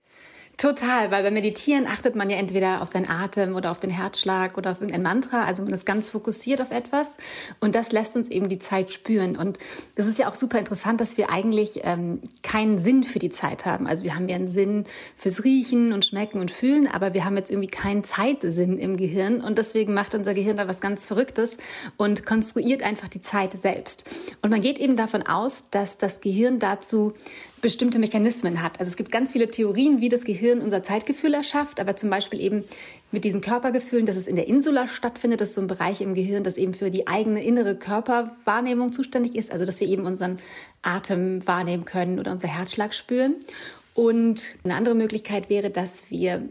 Total, 0.60 1.10
weil 1.10 1.24
beim 1.24 1.36
Meditieren 1.36 1.88
achtet 1.88 2.18
man 2.18 2.30
ja 2.30 2.36
entweder 2.36 2.82
auf 2.82 2.90
seinen 2.90 3.10
Atem 3.10 3.56
oder 3.56 3.72
auf 3.72 3.80
den 3.80 3.92
Herzschlag 3.92 4.58
oder 4.58 4.72
auf 4.72 4.82
irgendein 4.82 5.04
Mantra. 5.04 5.46
Also 5.46 5.64
man 5.64 5.72
ist 5.72 5.86
ganz 5.86 6.10
fokussiert 6.10 6.62
auf 6.62 6.72
etwas 6.72 7.16
und 7.62 7.76
das 7.76 7.94
lässt 7.94 8.18
uns 8.18 8.30
eben 8.30 8.50
die 8.50 8.60
Zeit 8.60 8.92
spüren. 8.92 9.38
Und 9.38 9.58
das 9.96 10.06
ist 10.06 10.20
ja 10.20 10.28
auch 10.28 10.36
super 10.36 10.60
interessant, 10.60 11.00
dass 11.00 11.16
wir 11.16 11.32
eigentlich 11.32 11.80
ähm, 11.86 12.20
keinen 12.44 12.78
Sinn 12.78 13.06
für 13.06 13.20
die 13.20 13.30
Zeit 13.30 13.66
haben. 13.66 13.88
Also 13.88 14.04
wir 14.04 14.16
haben 14.16 14.28
ja 14.28 14.36
einen 14.36 14.50
Sinn 14.50 14.84
fürs 15.16 15.46
Riechen 15.46 15.94
und 15.94 16.06
Schmecken 16.06 16.42
und 16.42 16.52
Fühlen, 16.52 16.90
aber 16.90 17.14
wir 17.14 17.24
haben 17.24 17.38
jetzt 17.38 17.52
irgendwie 17.52 17.70
keinen 17.70 18.04
Zeitsinn 18.04 18.80
im 18.80 18.98
Gehirn 18.98 19.40
und 19.40 19.58
deswegen 19.58 19.94
macht 19.94 20.14
unser 20.14 20.34
Gehirn 20.34 20.58
da 20.58 20.68
was 20.68 20.82
ganz 20.82 21.08
Verrücktes 21.08 21.56
und 21.96 22.26
konstruiert 22.26 22.84
einfach 22.84 23.08
die 23.08 23.22
Zeit 23.22 23.54
selbst. 23.54 24.04
Und 24.42 24.50
man 24.50 24.60
geht 24.60 24.78
eben 24.78 24.98
davon 24.98 25.24
aus, 25.26 25.70
dass 25.72 25.98
das 25.98 26.20
Gehirn 26.20 26.60
dazu 26.60 27.14
bestimmte 27.62 28.00
Mechanismen 28.00 28.62
hat. 28.62 28.80
Also 28.80 28.90
es 28.90 28.98
gibt 28.98 29.12
ganz 29.12 29.32
viele 29.32 29.50
Theorien, 29.50 30.02
wie 30.02 30.10
das 30.10 30.24
Gehirn 30.24 30.62
unser 30.62 30.84
Zeitgefühl 30.84 31.34
erschafft, 31.34 31.80
aber 31.80 31.96
zum 31.96 32.10
Beispiel 32.10 32.40
eben 32.40 32.64
mit 33.12 33.24
diesen 33.24 33.42
Körpergefühlen, 33.42 34.06
dass 34.06 34.16
es 34.16 34.28
in 34.28 34.36
der 34.36 34.48
Insula 34.48 34.88
stattfindet, 34.88 35.42
das 35.42 35.50
ist 35.50 35.56
so 35.56 35.62
ein 35.62 35.68
Bereich 35.68 36.02
im 36.02 36.14
Gehirn, 36.14 36.44
das 36.44 36.58
eben 36.58 36.74
für 36.74 36.90
die 36.90 37.08
eigene 37.08 37.44
innere 37.44 37.76
Körperwahrnehmung 37.76 38.92
zuständig 38.94 39.36
ist, 39.36 39.52
also 39.52 39.66
dass 39.66 39.80
wir 39.80 39.88
eben 39.88 40.06
unseren 40.06 40.40
Atem 40.82 41.46
wahrnehmen 41.48 41.86
können 41.86 42.20
oder 42.20 42.32
unser 42.32 42.48
Herzschlag 42.48 42.94
spüren. 42.94 43.36
Und 43.94 44.56
eine 44.64 44.76
andere 44.76 44.96
Möglichkeit 44.96 45.50
wäre, 45.50 45.70
dass 45.70 46.10
wir 46.10 46.48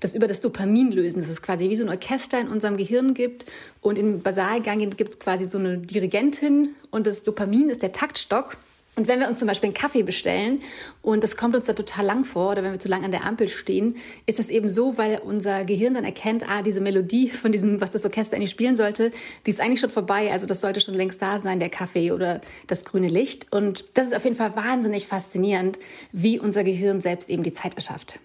das 0.00 0.14
über 0.14 0.26
das 0.26 0.40
Dopamin 0.40 0.92
lösen, 0.92 1.20
dass 1.20 1.28
es 1.28 1.42
quasi 1.42 1.68
wie 1.70 1.76
so 1.76 1.84
ein 1.84 1.90
Orchester 1.90 2.40
in 2.40 2.48
unserem 2.48 2.76
Gehirn 2.76 3.14
gibt 3.14 3.46
und 3.80 3.98
im 3.98 4.22
Basalgang 4.22 4.78
gibt 4.90 5.12
es 5.12 5.18
quasi 5.18 5.46
so 5.46 5.58
eine 5.58 5.78
Dirigentin 5.78 6.74
und 6.90 7.06
das 7.06 7.22
Dopamin 7.22 7.68
ist 7.68 7.82
der 7.82 7.92
Taktstock 7.92 8.56
und 8.98 9.06
wenn 9.06 9.20
wir 9.20 9.28
uns 9.28 9.38
zum 9.38 9.46
Beispiel 9.46 9.68
einen 9.68 9.74
Kaffee 9.74 10.02
bestellen 10.02 10.60
und 11.02 11.22
das 11.22 11.36
kommt 11.36 11.54
uns 11.54 11.66
da 11.66 11.72
total 11.72 12.04
lang 12.04 12.24
vor 12.24 12.50
oder 12.50 12.64
wenn 12.64 12.72
wir 12.72 12.80
zu 12.80 12.88
lang 12.88 13.04
an 13.04 13.12
der 13.12 13.24
Ampel 13.24 13.46
stehen, 13.46 13.94
ist 14.26 14.40
das 14.40 14.48
eben 14.48 14.68
so, 14.68 14.98
weil 14.98 15.20
unser 15.24 15.64
Gehirn 15.64 15.94
dann 15.94 16.02
erkennt, 16.02 16.50
ah, 16.50 16.62
diese 16.62 16.80
Melodie 16.80 17.30
von 17.30 17.52
diesem, 17.52 17.80
was 17.80 17.92
das 17.92 18.04
Orchester 18.04 18.34
eigentlich 18.34 18.50
spielen 18.50 18.74
sollte, 18.74 19.12
die 19.46 19.50
ist 19.50 19.60
eigentlich 19.60 19.78
schon 19.78 19.90
vorbei. 19.90 20.32
Also 20.32 20.46
das 20.46 20.60
sollte 20.60 20.80
schon 20.80 20.94
längst 20.94 21.22
da 21.22 21.38
sein, 21.38 21.60
der 21.60 21.68
Kaffee 21.68 22.10
oder 22.10 22.40
das 22.66 22.84
grüne 22.84 23.06
Licht. 23.06 23.52
Und 23.52 23.84
das 23.96 24.08
ist 24.08 24.16
auf 24.16 24.24
jeden 24.24 24.34
Fall 24.34 24.56
wahnsinnig 24.56 25.06
faszinierend, 25.06 25.78
wie 26.10 26.40
unser 26.40 26.64
Gehirn 26.64 27.00
selbst 27.00 27.30
eben 27.30 27.44
die 27.44 27.52
Zeit 27.52 27.76
erschafft. 27.76 28.18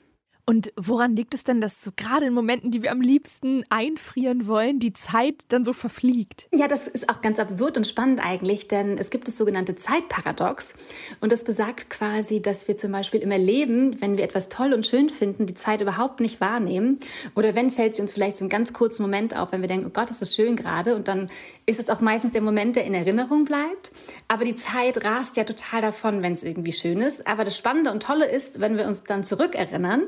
Und 0.45 0.73
woran 0.75 1.15
liegt 1.15 1.33
es 1.33 1.45
denn, 1.45 1.61
dass 1.61 1.81
so 1.81 1.91
gerade 1.95 2.25
in 2.25 2.33
Momenten, 2.33 2.69
die 2.69 2.83
wir 2.83 2.91
am 2.91 2.99
liebsten 2.99 3.63
einfrieren 3.69 4.45
wollen, 4.45 4.79
die 4.79 4.91
Zeit 4.91 5.35
dann 5.47 5.63
so 5.63 5.71
verfliegt? 5.71 6.47
Ja, 6.53 6.67
das 6.67 6.85
ist 6.85 7.09
auch 7.09 7.21
ganz 7.21 7.39
absurd 7.39 7.77
und 7.77 7.87
spannend 7.87 8.19
eigentlich, 8.25 8.67
denn 8.67 8.97
es 8.97 9.09
gibt 9.09 9.29
das 9.29 9.37
sogenannte 9.37 9.75
Zeitparadox. 9.75 10.73
Und 11.21 11.31
das 11.31 11.45
besagt 11.45 11.89
quasi, 11.89 12.41
dass 12.41 12.67
wir 12.67 12.75
zum 12.75 12.91
Beispiel 12.91 13.21
im 13.21 13.31
Erleben, 13.31 14.01
wenn 14.01 14.17
wir 14.17 14.25
etwas 14.25 14.49
toll 14.49 14.73
und 14.73 14.85
schön 14.85 15.09
finden, 15.09 15.45
die 15.45 15.53
Zeit 15.53 15.79
überhaupt 15.79 16.19
nicht 16.19 16.41
wahrnehmen. 16.41 16.99
Oder 17.35 17.55
wenn 17.55 17.71
fällt 17.71 17.95
sie 17.95 18.01
uns 18.01 18.11
vielleicht 18.11 18.35
so 18.37 18.43
einen 18.43 18.49
ganz 18.49 18.73
kurzen 18.73 19.03
Moment 19.03 19.37
auf, 19.37 19.53
wenn 19.53 19.61
wir 19.61 19.69
denken, 19.69 19.87
oh 19.87 19.91
Gott, 19.93 20.09
ist 20.09 20.21
das 20.21 20.35
schön 20.35 20.57
gerade. 20.57 20.95
Und 20.95 21.07
dann 21.07 21.29
ist 21.65 21.79
es 21.79 21.89
auch 21.89 22.01
meistens 22.01 22.33
der 22.33 22.41
Moment, 22.41 22.75
der 22.75 22.83
in 22.83 22.93
Erinnerung 22.93 23.45
bleibt. 23.45 23.91
Aber 24.27 24.43
die 24.43 24.57
Zeit 24.57 25.05
rast 25.05 25.37
ja 25.37 25.45
total 25.45 25.81
davon, 25.81 26.21
wenn 26.21 26.33
es 26.33 26.43
irgendwie 26.43 26.73
schön 26.73 26.99
ist. 26.99 27.27
Aber 27.27 27.45
das 27.45 27.55
Spannende 27.55 27.91
und 27.91 28.03
Tolle 28.03 28.25
ist, 28.25 28.59
wenn 28.59 28.75
wir 28.75 28.87
uns 28.87 29.03
dann 29.03 29.23
zurückerinnern, 29.23 30.03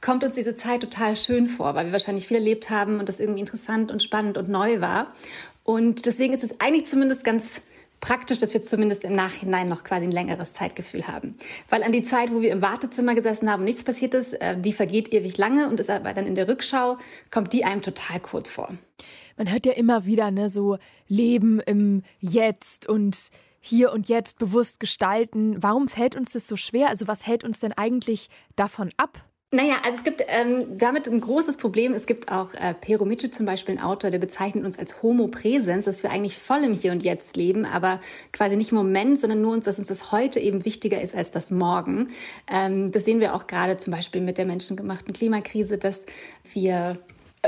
kommt 0.00 0.24
uns 0.24 0.36
diese 0.36 0.54
Zeit 0.54 0.80
total 0.80 1.16
schön 1.16 1.48
vor, 1.48 1.74
weil 1.74 1.86
wir 1.86 1.92
wahrscheinlich 1.92 2.26
viel 2.26 2.36
erlebt 2.36 2.70
haben 2.70 3.00
und 3.00 3.08
das 3.08 3.20
irgendwie 3.20 3.40
interessant 3.40 3.90
und 3.90 4.02
spannend 4.02 4.38
und 4.38 4.48
neu 4.48 4.80
war. 4.80 5.12
Und 5.64 6.06
deswegen 6.06 6.32
ist 6.32 6.44
es 6.44 6.60
eigentlich 6.60 6.86
zumindest 6.86 7.24
ganz 7.24 7.60
praktisch, 8.00 8.38
dass 8.38 8.54
wir 8.54 8.62
zumindest 8.62 9.04
im 9.04 9.14
Nachhinein 9.14 9.68
noch 9.68 9.84
quasi 9.84 10.06
ein 10.06 10.12
längeres 10.12 10.52
Zeitgefühl 10.52 11.08
haben. 11.08 11.36
Weil 11.70 11.82
an 11.82 11.92
die 11.92 12.02
Zeit, 12.02 12.32
wo 12.32 12.40
wir 12.40 12.52
im 12.52 12.62
Wartezimmer 12.62 13.14
gesessen 13.14 13.50
haben 13.50 13.60
und 13.60 13.64
nichts 13.64 13.82
passiert 13.82 14.14
ist, 14.14 14.34
äh, 14.34 14.58
die 14.58 14.72
vergeht 14.72 15.12
ewig 15.12 15.36
lange 15.38 15.68
und 15.68 15.80
ist 15.80 15.90
aber 15.90 16.12
dann 16.14 16.26
in 16.26 16.34
der 16.34 16.48
Rückschau, 16.48 16.98
kommt 17.30 17.52
die 17.52 17.64
einem 17.64 17.82
total 17.82 18.20
kurz 18.20 18.50
vor. 18.50 18.72
Man 19.36 19.50
hört 19.50 19.66
ja 19.66 19.72
immer 19.72 20.06
wieder, 20.06 20.30
ne, 20.30 20.48
so 20.48 20.78
Leben 21.08 21.60
im 21.60 22.02
Jetzt 22.20 22.88
und 22.88 23.30
hier 23.60 23.92
und 23.92 24.08
jetzt 24.08 24.38
bewusst 24.38 24.78
gestalten. 24.78 25.56
Warum 25.60 25.88
fällt 25.88 26.14
uns 26.14 26.32
das 26.32 26.46
so 26.46 26.56
schwer? 26.56 26.88
Also 26.88 27.08
was 27.08 27.26
hält 27.26 27.42
uns 27.42 27.58
denn 27.58 27.72
eigentlich 27.72 28.28
davon 28.54 28.90
ab, 28.96 29.24
naja, 29.52 29.76
also 29.84 29.98
es 29.98 30.04
gibt 30.04 30.24
ähm, 30.26 30.76
damit 30.76 31.06
ein 31.08 31.20
großes 31.20 31.56
Problem. 31.56 31.94
Es 31.94 32.06
gibt 32.06 32.32
auch 32.32 32.52
äh, 32.54 32.74
Pero 32.80 33.06
zum 33.14 33.46
Beispiel, 33.46 33.76
ein 33.76 33.80
Autor, 33.80 34.10
der 34.10 34.18
bezeichnet 34.18 34.64
uns 34.64 34.76
als 34.76 35.02
Homo 35.02 35.28
Präsens, 35.28 35.84
dass 35.84 36.02
wir 36.02 36.10
eigentlich 36.10 36.36
voll 36.36 36.64
im 36.64 36.72
Hier 36.72 36.90
und 36.90 37.04
Jetzt 37.04 37.36
leben, 37.36 37.64
aber 37.64 38.00
quasi 38.32 38.56
nicht 38.56 38.72
im 38.72 38.78
Moment, 38.78 39.20
sondern 39.20 39.40
nur 39.40 39.52
uns, 39.52 39.64
dass 39.64 39.78
uns 39.78 39.86
das 39.86 40.10
heute 40.10 40.40
eben 40.40 40.64
wichtiger 40.64 41.00
ist 41.00 41.14
als 41.14 41.30
das 41.30 41.52
Morgen. 41.52 42.08
Ähm, 42.52 42.90
das 42.90 43.04
sehen 43.04 43.20
wir 43.20 43.34
auch 43.34 43.46
gerade 43.46 43.76
zum 43.76 43.92
Beispiel 43.92 44.20
mit 44.20 44.36
der 44.36 44.46
menschengemachten 44.46 45.14
Klimakrise, 45.14 45.78
dass 45.78 46.06
wir 46.52 46.98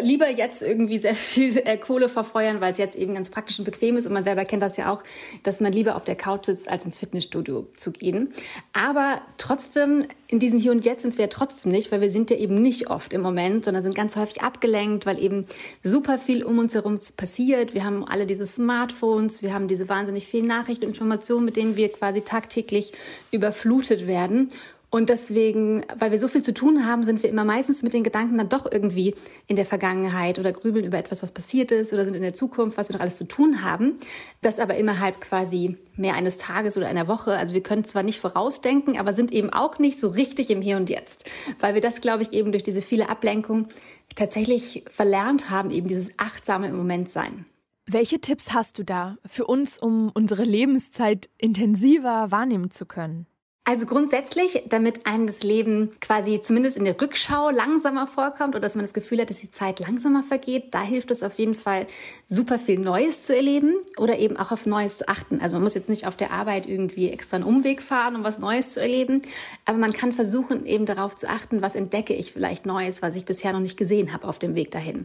lieber 0.00 0.30
jetzt 0.30 0.62
irgendwie 0.62 0.98
sehr 0.98 1.14
viel 1.14 1.56
äh, 1.58 1.76
Kohle 1.76 2.08
verfeuern, 2.08 2.60
weil 2.60 2.72
es 2.72 2.78
jetzt 2.78 2.96
eben 2.96 3.14
ganz 3.14 3.30
praktisch 3.30 3.58
und 3.58 3.64
bequem 3.64 3.96
ist. 3.96 4.06
Und 4.06 4.12
man 4.12 4.24
selber 4.24 4.44
kennt 4.44 4.62
das 4.62 4.76
ja 4.76 4.92
auch, 4.92 5.02
dass 5.42 5.60
man 5.60 5.72
lieber 5.72 5.96
auf 5.96 6.04
der 6.04 6.16
Couch 6.16 6.46
sitzt, 6.46 6.68
als 6.68 6.84
ins 6.84 6.96
Fitnessstudio 6.96 7.66
zu 7.76 7.92
gehen. 7.92 8.32
Aber 8.72 9.20
trotzdem, 9.36 10.04
in 10.26 10.38
diesem 10.38 10.58
Hier 10.58 10.72
und 10.72 10.84
Jetzt 10.84 11.02
sind 11.02 11.16
wir 11.16 11.24
ja 11.24 11.30
trotzdem 11.30 11.72
nicht, 11.72 11.90
weil 11.92 12.00
wir 12.00 12.10
sind 12.10 12.30
ja 12.30 12.36
eben 12.36 12.60
nicht 12.60 12.90
oft 12.90 13.12
im 13.12 13.20
Moment, 13.20 13.64
sondern 13.64 13.82
sind 13.82 13.94
ganz 13.94 14.16
häufig 14.16 14.42
abgelenkt, 14.42 15.06
weil 15.06 15.22
eben 15.22 15.46
super 15.82 16.18
viel 16.18 16.44
um 16.44 16.58
uns 16.58 16.74
herum 16.74 16.98
passiert. 17.16 17.74
Wir 17.74 17.84
haben 17.84 18.04
alle 18.04 18.26
diese 18.26 18.46
Smartphones, 18.46 19.42
wir 19.42 19.54
haben 19.54 19.68
diese 19.68 19.88
wahnsinnig 19.88 20.26
vielen 20.26 20.46
Nachrichten 20.46 20.84
und 20.84 20.90
Informationen, 20.90 21.44
mit 21.44 21.56
denen 21.56 21.76
wir 21.76 21.90
quasi 21.90 22.20
tagtäglich 22.20 22.92
überflutet 23.30 24.06
werden. 24.06 24.48
Und 24.90 25.10
deswegen, 25.10 25.84
weil 25.98 26.12
wir 26.12 26.18
so 26.18 26.28
viel 26.28 26.42
zu 26.42 26.54
tun 26.54 26.86
haben, 26.86 27.02
sind 27.02 27.22
wir 27.22 27.28
immer 27.28 27.44
meistens 27.44 27.82
mit 27.82 27.92
den 27.92 28.04
Gedanken 28.04 28.38
dann 28.38 28.48
doch 28.48 28.70
irgendwie 28.70 29.14
in 29.46 29.56
der 29.56 29.66
Vergangenheit 29.66 30.38
oder 30.38 30.50
grübeln 30.50 30.86
über 30.86 30.96
etwas, 30.96 31.22
was 31.22 31.30
passiert 31.30 31.70
ist 31.72 31.92
oder 31.92 32.06
sind 32.06 32.14
in 32.14 32.22
der 32.22 32.32
Zukunft, 32.32 32.78
was 32.78 32.88
wir 32.88 32.94
noch 32.94 33.02
alles 33.02 33.16
zu 33.16 33.28
tun 33.28 33.62
haben. 33.62 33.96
Das 34.40 34.58
aber 34.58 34.76
innerhalb 34.76 35.20
quasi 35.20 35.76
mehr 35.96 36.14
eines 36.14 36.38
Tages 36.38 36.78
oder 36.78 36.88
einer 36.88 37.06
Woche. 37.06 37.32
Also 37.32 37.52
wir 37.52 37.62
können 37.62 37.84
zwar 37.84 38.02
nicht 38.02 38.18
vorausdenken, 38.18 38.98
aber 38.98 39.12
sind 39.12 39.30
eben 39.30 39.50
auch 39.50 39.78
nicht 39.78 40.00
so 40.00 40.08
richtig 40.08 40.48
im 40.48 40.62
Hier 40.62 40.78
und 40.78 40.88
Jetzt. 40.88 41.26
Weil 41.60 41.74
wir 41.74 41.82
das, 41.82 42.00
glaube 42.00 42.22
ich, 42.22 42.32
eben 42.32 42.50
durch 42.50 42.62
diese 42.62 42.80
viele 42.80 43.10
Ablenkung 43.10 43.68
tatsächlich 44.16 44.84
verlernt 44.90 45.50
haben, 45.50 45.70
eben 45.70 45.86
dieses 45.86 46.10
achtsame 46.16 46.68
im 46.68 46.76
Moment 46.76 47.10
sein. 47.10 47.44
Welche 47.84 48.20
Tipps 48.20 48.54
hast 48.54 48.78
du 48.78 48.84
da 48.84 49.16
für 49.26 49.46
uns, 49.46 49.78
um 49.78 50.10
unsere 50.14 50.44
Lebenszeit 50.44 51.28
intensiver 51.36 52.30
wahrnehmen 52.30 52.70
zu 52.70 52.86
können? 52.86 53.26
Also 53.68 53.84
grundsätzlich, 53.84 54.62
damit 54.70 55.06
einem 55.06 55.26
das 55.26 55.42
Leben 55.42 55.90
quasi 56.00 56.40
zumindest 56.40 56.78
in 56.78 56.86
der 56.86 56.98
Rückschau 56.98 57.50
langsamer 57.50 58.06
vorkommt 58.06 58.54
oder 58.54 58.60
dass 58.60 58.76
man 58.76 58.84
das 58.86 58.94
Gefühl 58.94 59.20
hat, 59.20 59.28
dass 59.28 59.40
die 59.40 59.50
Zeit 59.50 59.78
langsamer 59.78 60.22
vergeht, 60.22 60.68
da 60.70 60.80
hilft 60.80 61.10
es 61.10 61.22
auf 61.22 61.38
jeden 61.38 61.54
Fall, 61.54 61.86
super 62.26 62.58
viel 62.58 62.78
Neues 62.78 63.20
zu 63.22 63.36
erleben 63.36 63.74
oder 63.98 64.18
eben 64.18 64.38
auch 64.38 64.52
auf 64.52 64.64
Neues 64.64 64.96
zu 64.96 65.08
achten. 65.08 65.42
Also 65.42 65.56
man 65.56 65.64
muss 65.64 65.74
jetzt 65.74 65.90
nicht 65.90 66.06
auf 66.06 66.16
der 66.16 66.30
Arbeit 66.30 66.66
irgendwie 66.66 67.10
extra 67.10 67.36
einen 67.36 67.44
Umweg 67.44 67.82
fahren, 67.82 68.16
um 68.16 68.24
was 68.24 68.38
Neues 68.38 68.70
zu 68.70 68.80
erleben, 68.80 69.20
aber 69.66 69.76
man 69.76 69.92
kann 69.92 70.12
versuchen, 70.12 70.64
eben 70.64 70.86
darauf 70.86 71.14
zu 71.14 71.28
achten, 71.28 71.60
was 71.60 71.74
entdecke 71.74 72.14
ich 72.14 72.32
vielleicht 72.32 72.64
Neues, 72.64 73.02
was 73.02 73.16
ich 73.16 73.26
bisher 73.26 73.52
noch 73.52 73.60
nicht 73.60 73.76
gesehen 73.76 74.14
habe 74.14 74.28
auf 74.28 74.38
dem 74.38 74.54
Weg 74.54 74.70
dahin. 74.70 75.04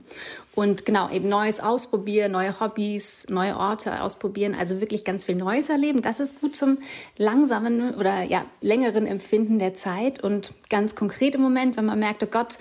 Und 0.55 0.85
genau, 0.85 1.09
eben 1.09 1.27
Neues 1.27 1.59
ausprobieren, 1.59 2.31
neue 2.31 2.61
Hobbys, 2.61 3.25
neue 3.29 3.57
Orte 3.57 4.01
ausprobieren, 4.01 4.55
also 4.57 4.79
wirklich 4.79 5.03
ganz 5.03 5.25
viel 5.25 5.35
Neues 5.35 5.67
erleben. 5.67 6.01
Das 6.01 6.21
ist 6.21 6.39
gut 6.39 6.55
zum 6.55 6.77
langsamen 7.17 7.95
oder 7.95 8.23
ja, 8.23 8.45
längeren 8.61 9.05
Empfinden 9.05 9.59
der 9.59 9.73
Zeit 9.73 10.23
und 10.23 10.53
ganz 10.69 10.95
konkret 10.95 11.35
im 11.35 11.41
Moment, 11.41 11.77
wenn 11.77 11.85
man 11.85 11.99
merkt, 11.99 12.23
oh 12.23 12.27
Gott, 12.27 12.57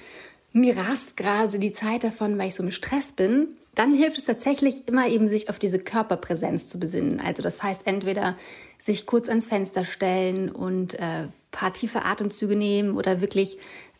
mir 0.53 0.77
rast 0.77 1.17
gerade 1.17 1.59
die 1.59 1.73
Zeit 1.73 2.05
davon, 2.05 2.39
weil 2.39 2.49
ich 2.49 2.55
so 2.55 2.63
im 2.63 2.71
Stress 2.71 3.13
bin, 3.13 3.49
dann 3.75 3.95
hilft 3.95 4.19
es 4.19 4.25
tatsächlich 4.25 4.87
immer 4.87 5.09
eben, 5.09 5.29
sich 5.29 5.49
auf 5.49 5.59
diese 5.59 5.79
Körperpräsenz 5.79 6.69
zu 6.69 6.79
besinnen. 6.79 7.21
Also 7.21 7.43
das 7.43 7.63
heißt, 7.63 7.87
entweder 7.87 8.37
sich 8.79 9.07
kurz 9.07 9.29
ans 9.29 9.47
Fenster 9.47 9.85
stellen 9.85 10.51
und 10.51 10.95
äh, 10.95 11.29
paar 11.53 11.73
tiefe 11.73 12.05
Atemzüge 12.05 12.57
nehmen 12.57 12.97
oder 12.97 13.21
wirklich 13.21 13.59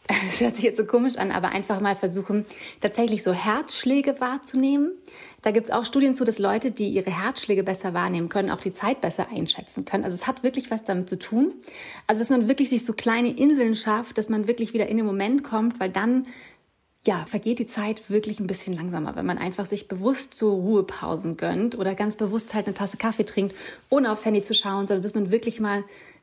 es 0.29 0.41
hört 0.41 0.57
sich 0.57 0.65
jetzt 0.65 0.79
so 0.79 0.85
komisch 0.85 1.17
an, 1.17 1.31
aber 1.31 1.51
einfach 1.51 1.81
mal 1.81 1.97
versuchen, 1.97 2.45
tatsächlich 2.81 3.23
so 3.23 3.33
Herzschläge 3.33 4.21
wahrzunehmen. 4.21 4.93
Da 5.43 5.51
gibt 5.51 5.67
es 5.67 5.73
auch 5.73 5.85
Studien 5.85 6.15
zu, 6.15 6.25
dass 6.25 6.39
Leute, 6.39 6.71
die 6.71 6.89
ihre 6.89 7.11
Herzschläge 7.11 7.65
besser 7.65 7.95
wahrnehmen 7.95 8.29
können, 8.29 8.51
auch 8.51 8.61
die 8.61 8.73
Zeit 8.73 9.01
besser 9.01 9.27
einschätzen 9.29 9.85
können. 9.85 10.05
Also 10.05 10.15
es 10.15 10.29
hat 10.29 10.45
wirklich 10.45 10.71
was 10.71 10.85
damit 10.85 11.09
zu 11.09 11.19
tun. 11.19 11.53
Also 12.07 12.21
dass 12.21 12.31
man 12.31 12.49
wirklich 12.49 12.71
sich 12.71 12.85
so 12.85 12.93
kleine 12.93 13.31
Inseln 13.31 13.75
schafft, 13.75 14.19
dass 14.19 14.29
man 14.29 14.47
wirklich 14.47 14.73
wieder 14.73 14.87
in 14.87 14.97
den 14.97 15.07
Moment 15.07 15.43
kommt, 15.43 15.81
weil 15.81 15.91
dann 15.91 16.27
ja, 17.05 17.25
vergeht 17.27 17.59
die 17.59 17.67
Zeit 17.67 18.11
wirklich 18.11 18.39
ein 18.39 18.47
bisschen 18.47 18.75
langsamer, 18.75 19.17
wenn 19.17 19.27
man 19.27 19.39
einfach 19.39 19.67
sich 19.67 19.89
bewusst 19.89 20.35
so 20.35 20.55
Ruhepausen 20.55 21.37
gönnt 21.37 21.77
oder 21.77 21.97
ganz 21.97 22.15
bewusst 22.15 22.55
halt 22.55 22.67
eine 22.67 22.75
Tasse 22.75 22.97
Kaffee 22.97 23.25
trinkt, 23.25 23.57
ohne 23.91 24.13
aufs 24.13 24.25
Handy 24.25 24.43
zu 24.43 24.55
schauen, 24.55 24.87
sondern 24.87 25.03
dass 25.03 25.15
man 25.15 25.33
wirklich 25.33 25.59
mal 25.59 25.83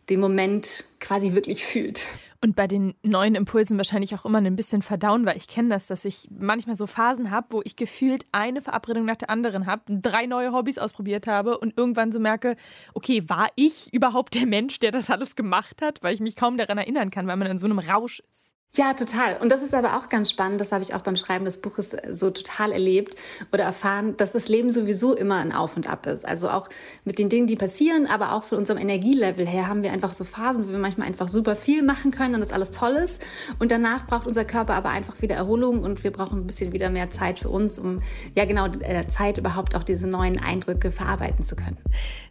den 0.10 0.22
Moment 0.22 0.86
quasi 1.02 1.34
wirklich 1.34 1.66
fühlt. 1.66 2.04
Und 2.42 2.56
bei 2.56 2.68
den 2.68 2.96
neuen 3.04 3.36
Impulsen 3.36 3.78
wahrscheinlich 3.78 4.16
auch 4.16 4.24
immer 4.24 4.38
ein 4.38 4.56
bisschen 4.56 4.82
verdauen, 4.82 5.26
weil 5.26 5.36
ich 5.36 5.50
kenne 5.50 5.70
das, 5.70 5.88
dass 5.88 6.06
ich 6.06 6.30
manchmal 6.32 6.78
so 6.78 6.88
Phasen 6.88 7.32
habe, 7.32 7.48
wo 7.50 7.62
ich 7.66 7.76
gefühlt 7.76 8.26
eine 8.32 8.62
Verabredung 8.62 9.04
nach 9.04 9.18
der 9.18 9.30
anderen 9.30 9.66
habe, 9.66 9.82
drei 9.88 10.26
neue 10.26 10.54
Hobbys 10.54 10.78
ausprobiert 10.78 11.28
habe 11.28 11.58
und 11.58 11.78
irgendwann 11.78 12.14
so 12.14 12.20
merke, 12.20 12.56
okay, 12.94 13.28
war 13.28 13.50
ich 13.56 13.94
überhaupt 13.94 14.36
der 14.36 14.46
Mensch, 14.46 14.80
der 14.80 14.92
das 14.92 15.10
alles 15.10 15.36
gemacht 15.36 15.82
hat, 15.82 16.02
weil 16.02 16.14
ich 16.14 16.22
mich 16.22 16.38
kaum 16.38 16.58
daran 16.58 16.78
erinnern 16.78 17.10
kann, 17.10 17.28
weil 17.28 17.36
man 17.36 17.48
in 17.48 17.60
so 17.60 17.66
einem 17.66 17.80
Rausch 17.80 18.22
ist. 18.30 18.56
Ja, 18.76 18.94
total. 18.94 19.38
Und 19.42 19.52
das 19.52 19.64
ist 19.64 19.74
aber 19.74 19.98
auch 19.98 20.10
ganz 20.10 20.30
spannend. 20.30 20.62
Das 20.62 20.72
habe 20.72 20.84
ich 20.84 20.94
auch 20.94 21.02
beim 21.02 21.16
Schreiben 21.16 21.44
des 21.44 21.60
Buches 21.60 21.94
äh, 21.94 22.16
so 22.16 22.30
total 22.30 22.72
erlebt 22.72 23.16
oder 23.52 23.64
erfahren, 23.64 24.16
dass 24.18 24.34
das 24.34 24.48
Leben 24.48 24.70
sowieso 24.70 25.16
immer 25.16 25.38
ein 25.38 25.52
Auf 25.52 25.76
und 25.76 25.90
Ab 25.90 26.06
ist. 26.06 26.24
Also 26.24 26.50
auch 26.50 26.70
mit 27.04 27.18
den 27.18 27.30
Dingen, 27.30 27.48
die 27.48 27.56
passieren, 27.56 28.06
aber 28.06 28.34
auch 28.34 28.44
von 28.44 28.60
unserem 28.60 28.78
Energielevel 28.78 29.48
her 29.48 29.68
haben 29.68 29.82
wir 29.82 29.92
einfach 29.92 30.14
so 30.14 30.24
Phasen, 30.24 30.68
wo 30.68 30.72
wir 30.72 30.78
manchmal 30.78 31.08
einfach 31.08 31.30
super 31.30 31.56
viel 31.56 31.82
machen 31.82 32.12
können 32.12 32.36
und 32.36 32.42
das 32.42 32.52
alles 32.52 32.70
toll 32.70 32.92
ist. 32.92 33.24
Und 33.58 33.72
danach 33.72 34.06
braucht 34.06 34.28
unser 34.28 34.46
Körper 34.46 34.76
aber 34.76 34.90
einfach 34.92 35.20
wieder 35.20 35.36
Erholung 35.36 35.82
und 35.82 36.04
wir 36.04 36.12
brauchen 36.12 36.42
ein 36.42 36.48
bisschen 36.48 36.72
wieder 36.72 36.92
mehr 36.92 37.10
Zeit 37.10 37.40
für 37.40 37.50
uns, 37.50 37.80
um 37.80 38.04
ja 38.36 38.46
genau 38.46 38.68
äh, 38.82 39.08
Zeit 39.08 39.40
überhaupt 39.40 39.76
auch 39.76 39.84
diese 39.84 40.06
neuen 40.06 40.40
Eindrücke 40.40 40.92
verarbeiten 40.92 41.44
zu 41.44 41.56
können. 41.56 41.78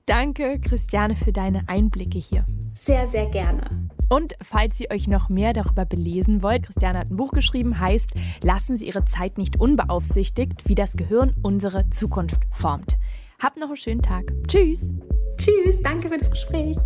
Danke, 0.06 0.60
Christiane, 0.60 1.16
für 1.16 1.32
deine 1.32 1.64
Einblicke 1.66 2.18
hier. 2.18 2.46
Sehr, 2.74 3.08
sehr 3.08 3.26
gerne. 3.26 3.88
Und 4.08 4.34
falls 4.40 4.80
ihr 4.80 4.90
euch 4.90 5.06
noch 5.06 5.28
mehr 5.28 5.52
darüber 5.52 5.84
belesen 5.84 6.27
wollt, 6.42 6.64
Christiane 6.64 6.98
hat 6.98 7.10
ein 7.10 7.16
Buch 7.16 7.32
geschrieben, 7.32 7.80
heißt 7.80 8.12
Lassen 8.42 8.76
Sie 8.76 8.86
Ihre 8.86 9.04
Zeit 9.04 9.38
nicht 9.38 9.58
unbeaufsichtigt, 9.58 10.68
wie 10.68 10.74
das 10.74 10.96
Gehirn 10.96 11.34
unsere 11.42 11.88
Zukunft 11.90 12.40
formt. 12.50 12.96
Habt 13.42 13.58
noch 13.58 13.68
einen 13.68 13.76
schönen 13.76 14.02
Tag. 14.02 14.32
Tschüss. 14.46 14.90
Tschüss, 15.36 15.82
danke 15.82 16.08
für 16.08 16.18
das 16.18 16.30
Gespräch. 16.30 16.76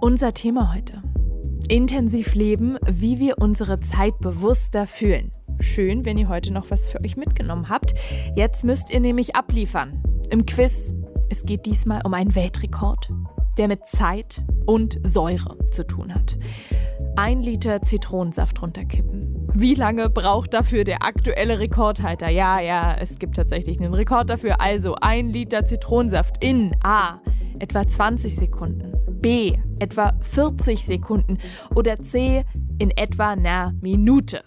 Unser 0.00 0.34
Thema 0.34 0.74
heute. 0.74 1.02
Intensiv 1.68 2.34
leben, 2.34 2.76
wie 2.88 3.18
wir 3.18 3.38
unsere 3.38 3.80
Zeit 3.80 4.18
bewusster 4.20 4.86
fühlen. 4.86 5.32
Schön, 5.60 6.04
wenn 6.04 6.18
ihr 6.18 6.28
heute 6.28 6.52
noch 6.52 6.70
was 6.70 6.88
für 6.88 7.00
euch 7.00 7.16
mitgenommen 7.16 7.68
habt. 7.68 7.94
Jetzt 8.34 8.64
müsst 8.64 8.90
ihr 8.90 9.00
nämlich 9.00 9.36
abliefern. 9.36 10.02
Im 10.30 10.46
Quiz. 10.46 10.94
Es 11.28 11.44
geht 11.44 11.64
diesmal 11.66 12.00
um 12.04 12.14
einen 12.14 12.34
Weltrekord 12.34 13.10
der 13.60 13.68
mit 13.68 13.86
Zeit 13.86 14.42
und 14.64 14.98
Säure 15.04 15.58
zu 15.70 15.86
tun 15.86 16.14
hat. 16.14 16.38
Ein 17.16 17.40
Liter 17.40 17.82
Zitronensaft 17.82 18.62
runterkippen. 18.62 19.48
Wie 19.52 19.74
lange 19.74 20.08
braucht 20.08 20.54
dafür 20.54 20.84
der 20.84 21.02
aktuelle 21.02 21.58
Rekordhalter? 21.58 22.28
Ja, 22.28 22.60
ja, 22.60 22.94
es 22.94 23.18
gibt 23.18 23.36
tatsächlich 23.36 23.80
einen 23.80 23.94
Rekord 23.94 24.30
dafür. 24.30 24.60
Also 24.60 24.94
ein 25.00 25.28
Liter 25.28 25.66
Zitronensaft 25.66 26.42
in 26.42 26.74
A 26.82 27.20
etwa 27.58 27.86
20 27.86 28.34
Sekunden, 28.34 28.94
B 29.20 29.58
etwa 29.80 30.12
40 30.20 30.84
Sekunden 30.84 31.38
oder 31.74 31.96
C 31.96 32.44
in 32.78 32.90
etwa 32.90 33.30
einer 33.30 33.74
Minute. 33.80 34.42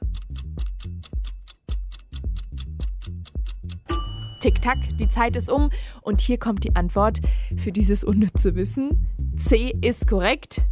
Tick-Tack, 4.39 4.77
die 4.99 5.07
Zeit 5.07 5.35
ist 5.35 5.49
um 5.49 5.69
und 6.01 6.19
hier 6.19 6.37
kommt 6.37 6.63
die 6.65 6.75
Antwort 6.75 7.21
für 7.55 7.71
dieses 7.71 8.03
unnütze 8.03 8.55
Wissen. 8.55 9.07
C 9.37 9.73
ist 9.81 10.07
korrekt. 10.07 10.63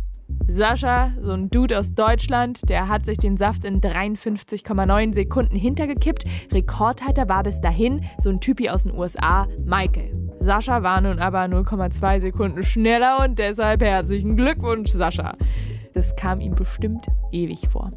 Sascha, 0.47 1.11
so 1.21 1.31
ein 1.31 1.49
Dude 1.49 1.77
aus 1.79 1.93
Deutschland, 1.93 2.69
der 2.69 2.87
hat 2.87 3.05
sich 3.05 3.17
den 3.17 3.37
Saft 3.37 3.65
in 3.65 3.79
53,9 3.81 5.13
Sekunden 5.13 5.55
hintergekippt. 5.55 6.25
Rekordhalter 6.51 7.29
war 7.29 7.43
bis 7.43 7.61
dahin 7.61 8.03
so 8.19 8.29
ein 8.29 8.39
Typi 8.39 8.69
aus 8.69 8.83
den 8.83 8.93
USA, 8.93 9.47
Michael. 9.65 10.13
Sascha 10.39 10.83
war 10.83 11.01
nun 11.01 11.19
aber 11.19 11.41
0,2 11.41 12.19
Sekunden 12.19 12.63
schneller 12.63 13.23
und 13.23 13.37
deshalb 13.37 13.83
herzlichen 13.83 14.35
Glückwunsch, 14.35 14.91
Sascha. 14.91 15.33
Das 15.93 16.15
kam 16.15 16.39
ihm 16.39 16.55
bestimmt 16.55 17.07
ewig 17.31 17.67
vor. 17.69 17.91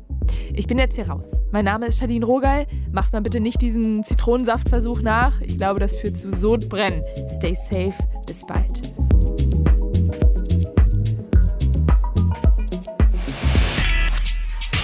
Ich 0.53 0.67
bin 0.67 0.79
jetzt 0.79 0.97
hier 0.97 1.09
raus. 1.09 1.41
Mein 1.53 1.65
Name 1.65 1.87
ist 1.87 1.99
Charlene 1.99 2.27
Rogal. 2.27 2.67
Macht 2.93 3.13
mal 3.13 3.23
bitte 3.23 3.41
nicht 3.41 3.63
diesen 3.63 4.03
Zitronensaftversuch 4.03 5.01
nach. 5.01 5.41
Ich 5.41 5.57
glaube, 5.57 5.81
das 5.81 5.97
führt 5.97 6.19
zu 6.19 6.35
Sodbrennen. 6.35 7.03
Stay 7.29 7.55
safe. 7.55 7.95
Bis 8.27 8.45
bald. 8.47 8.95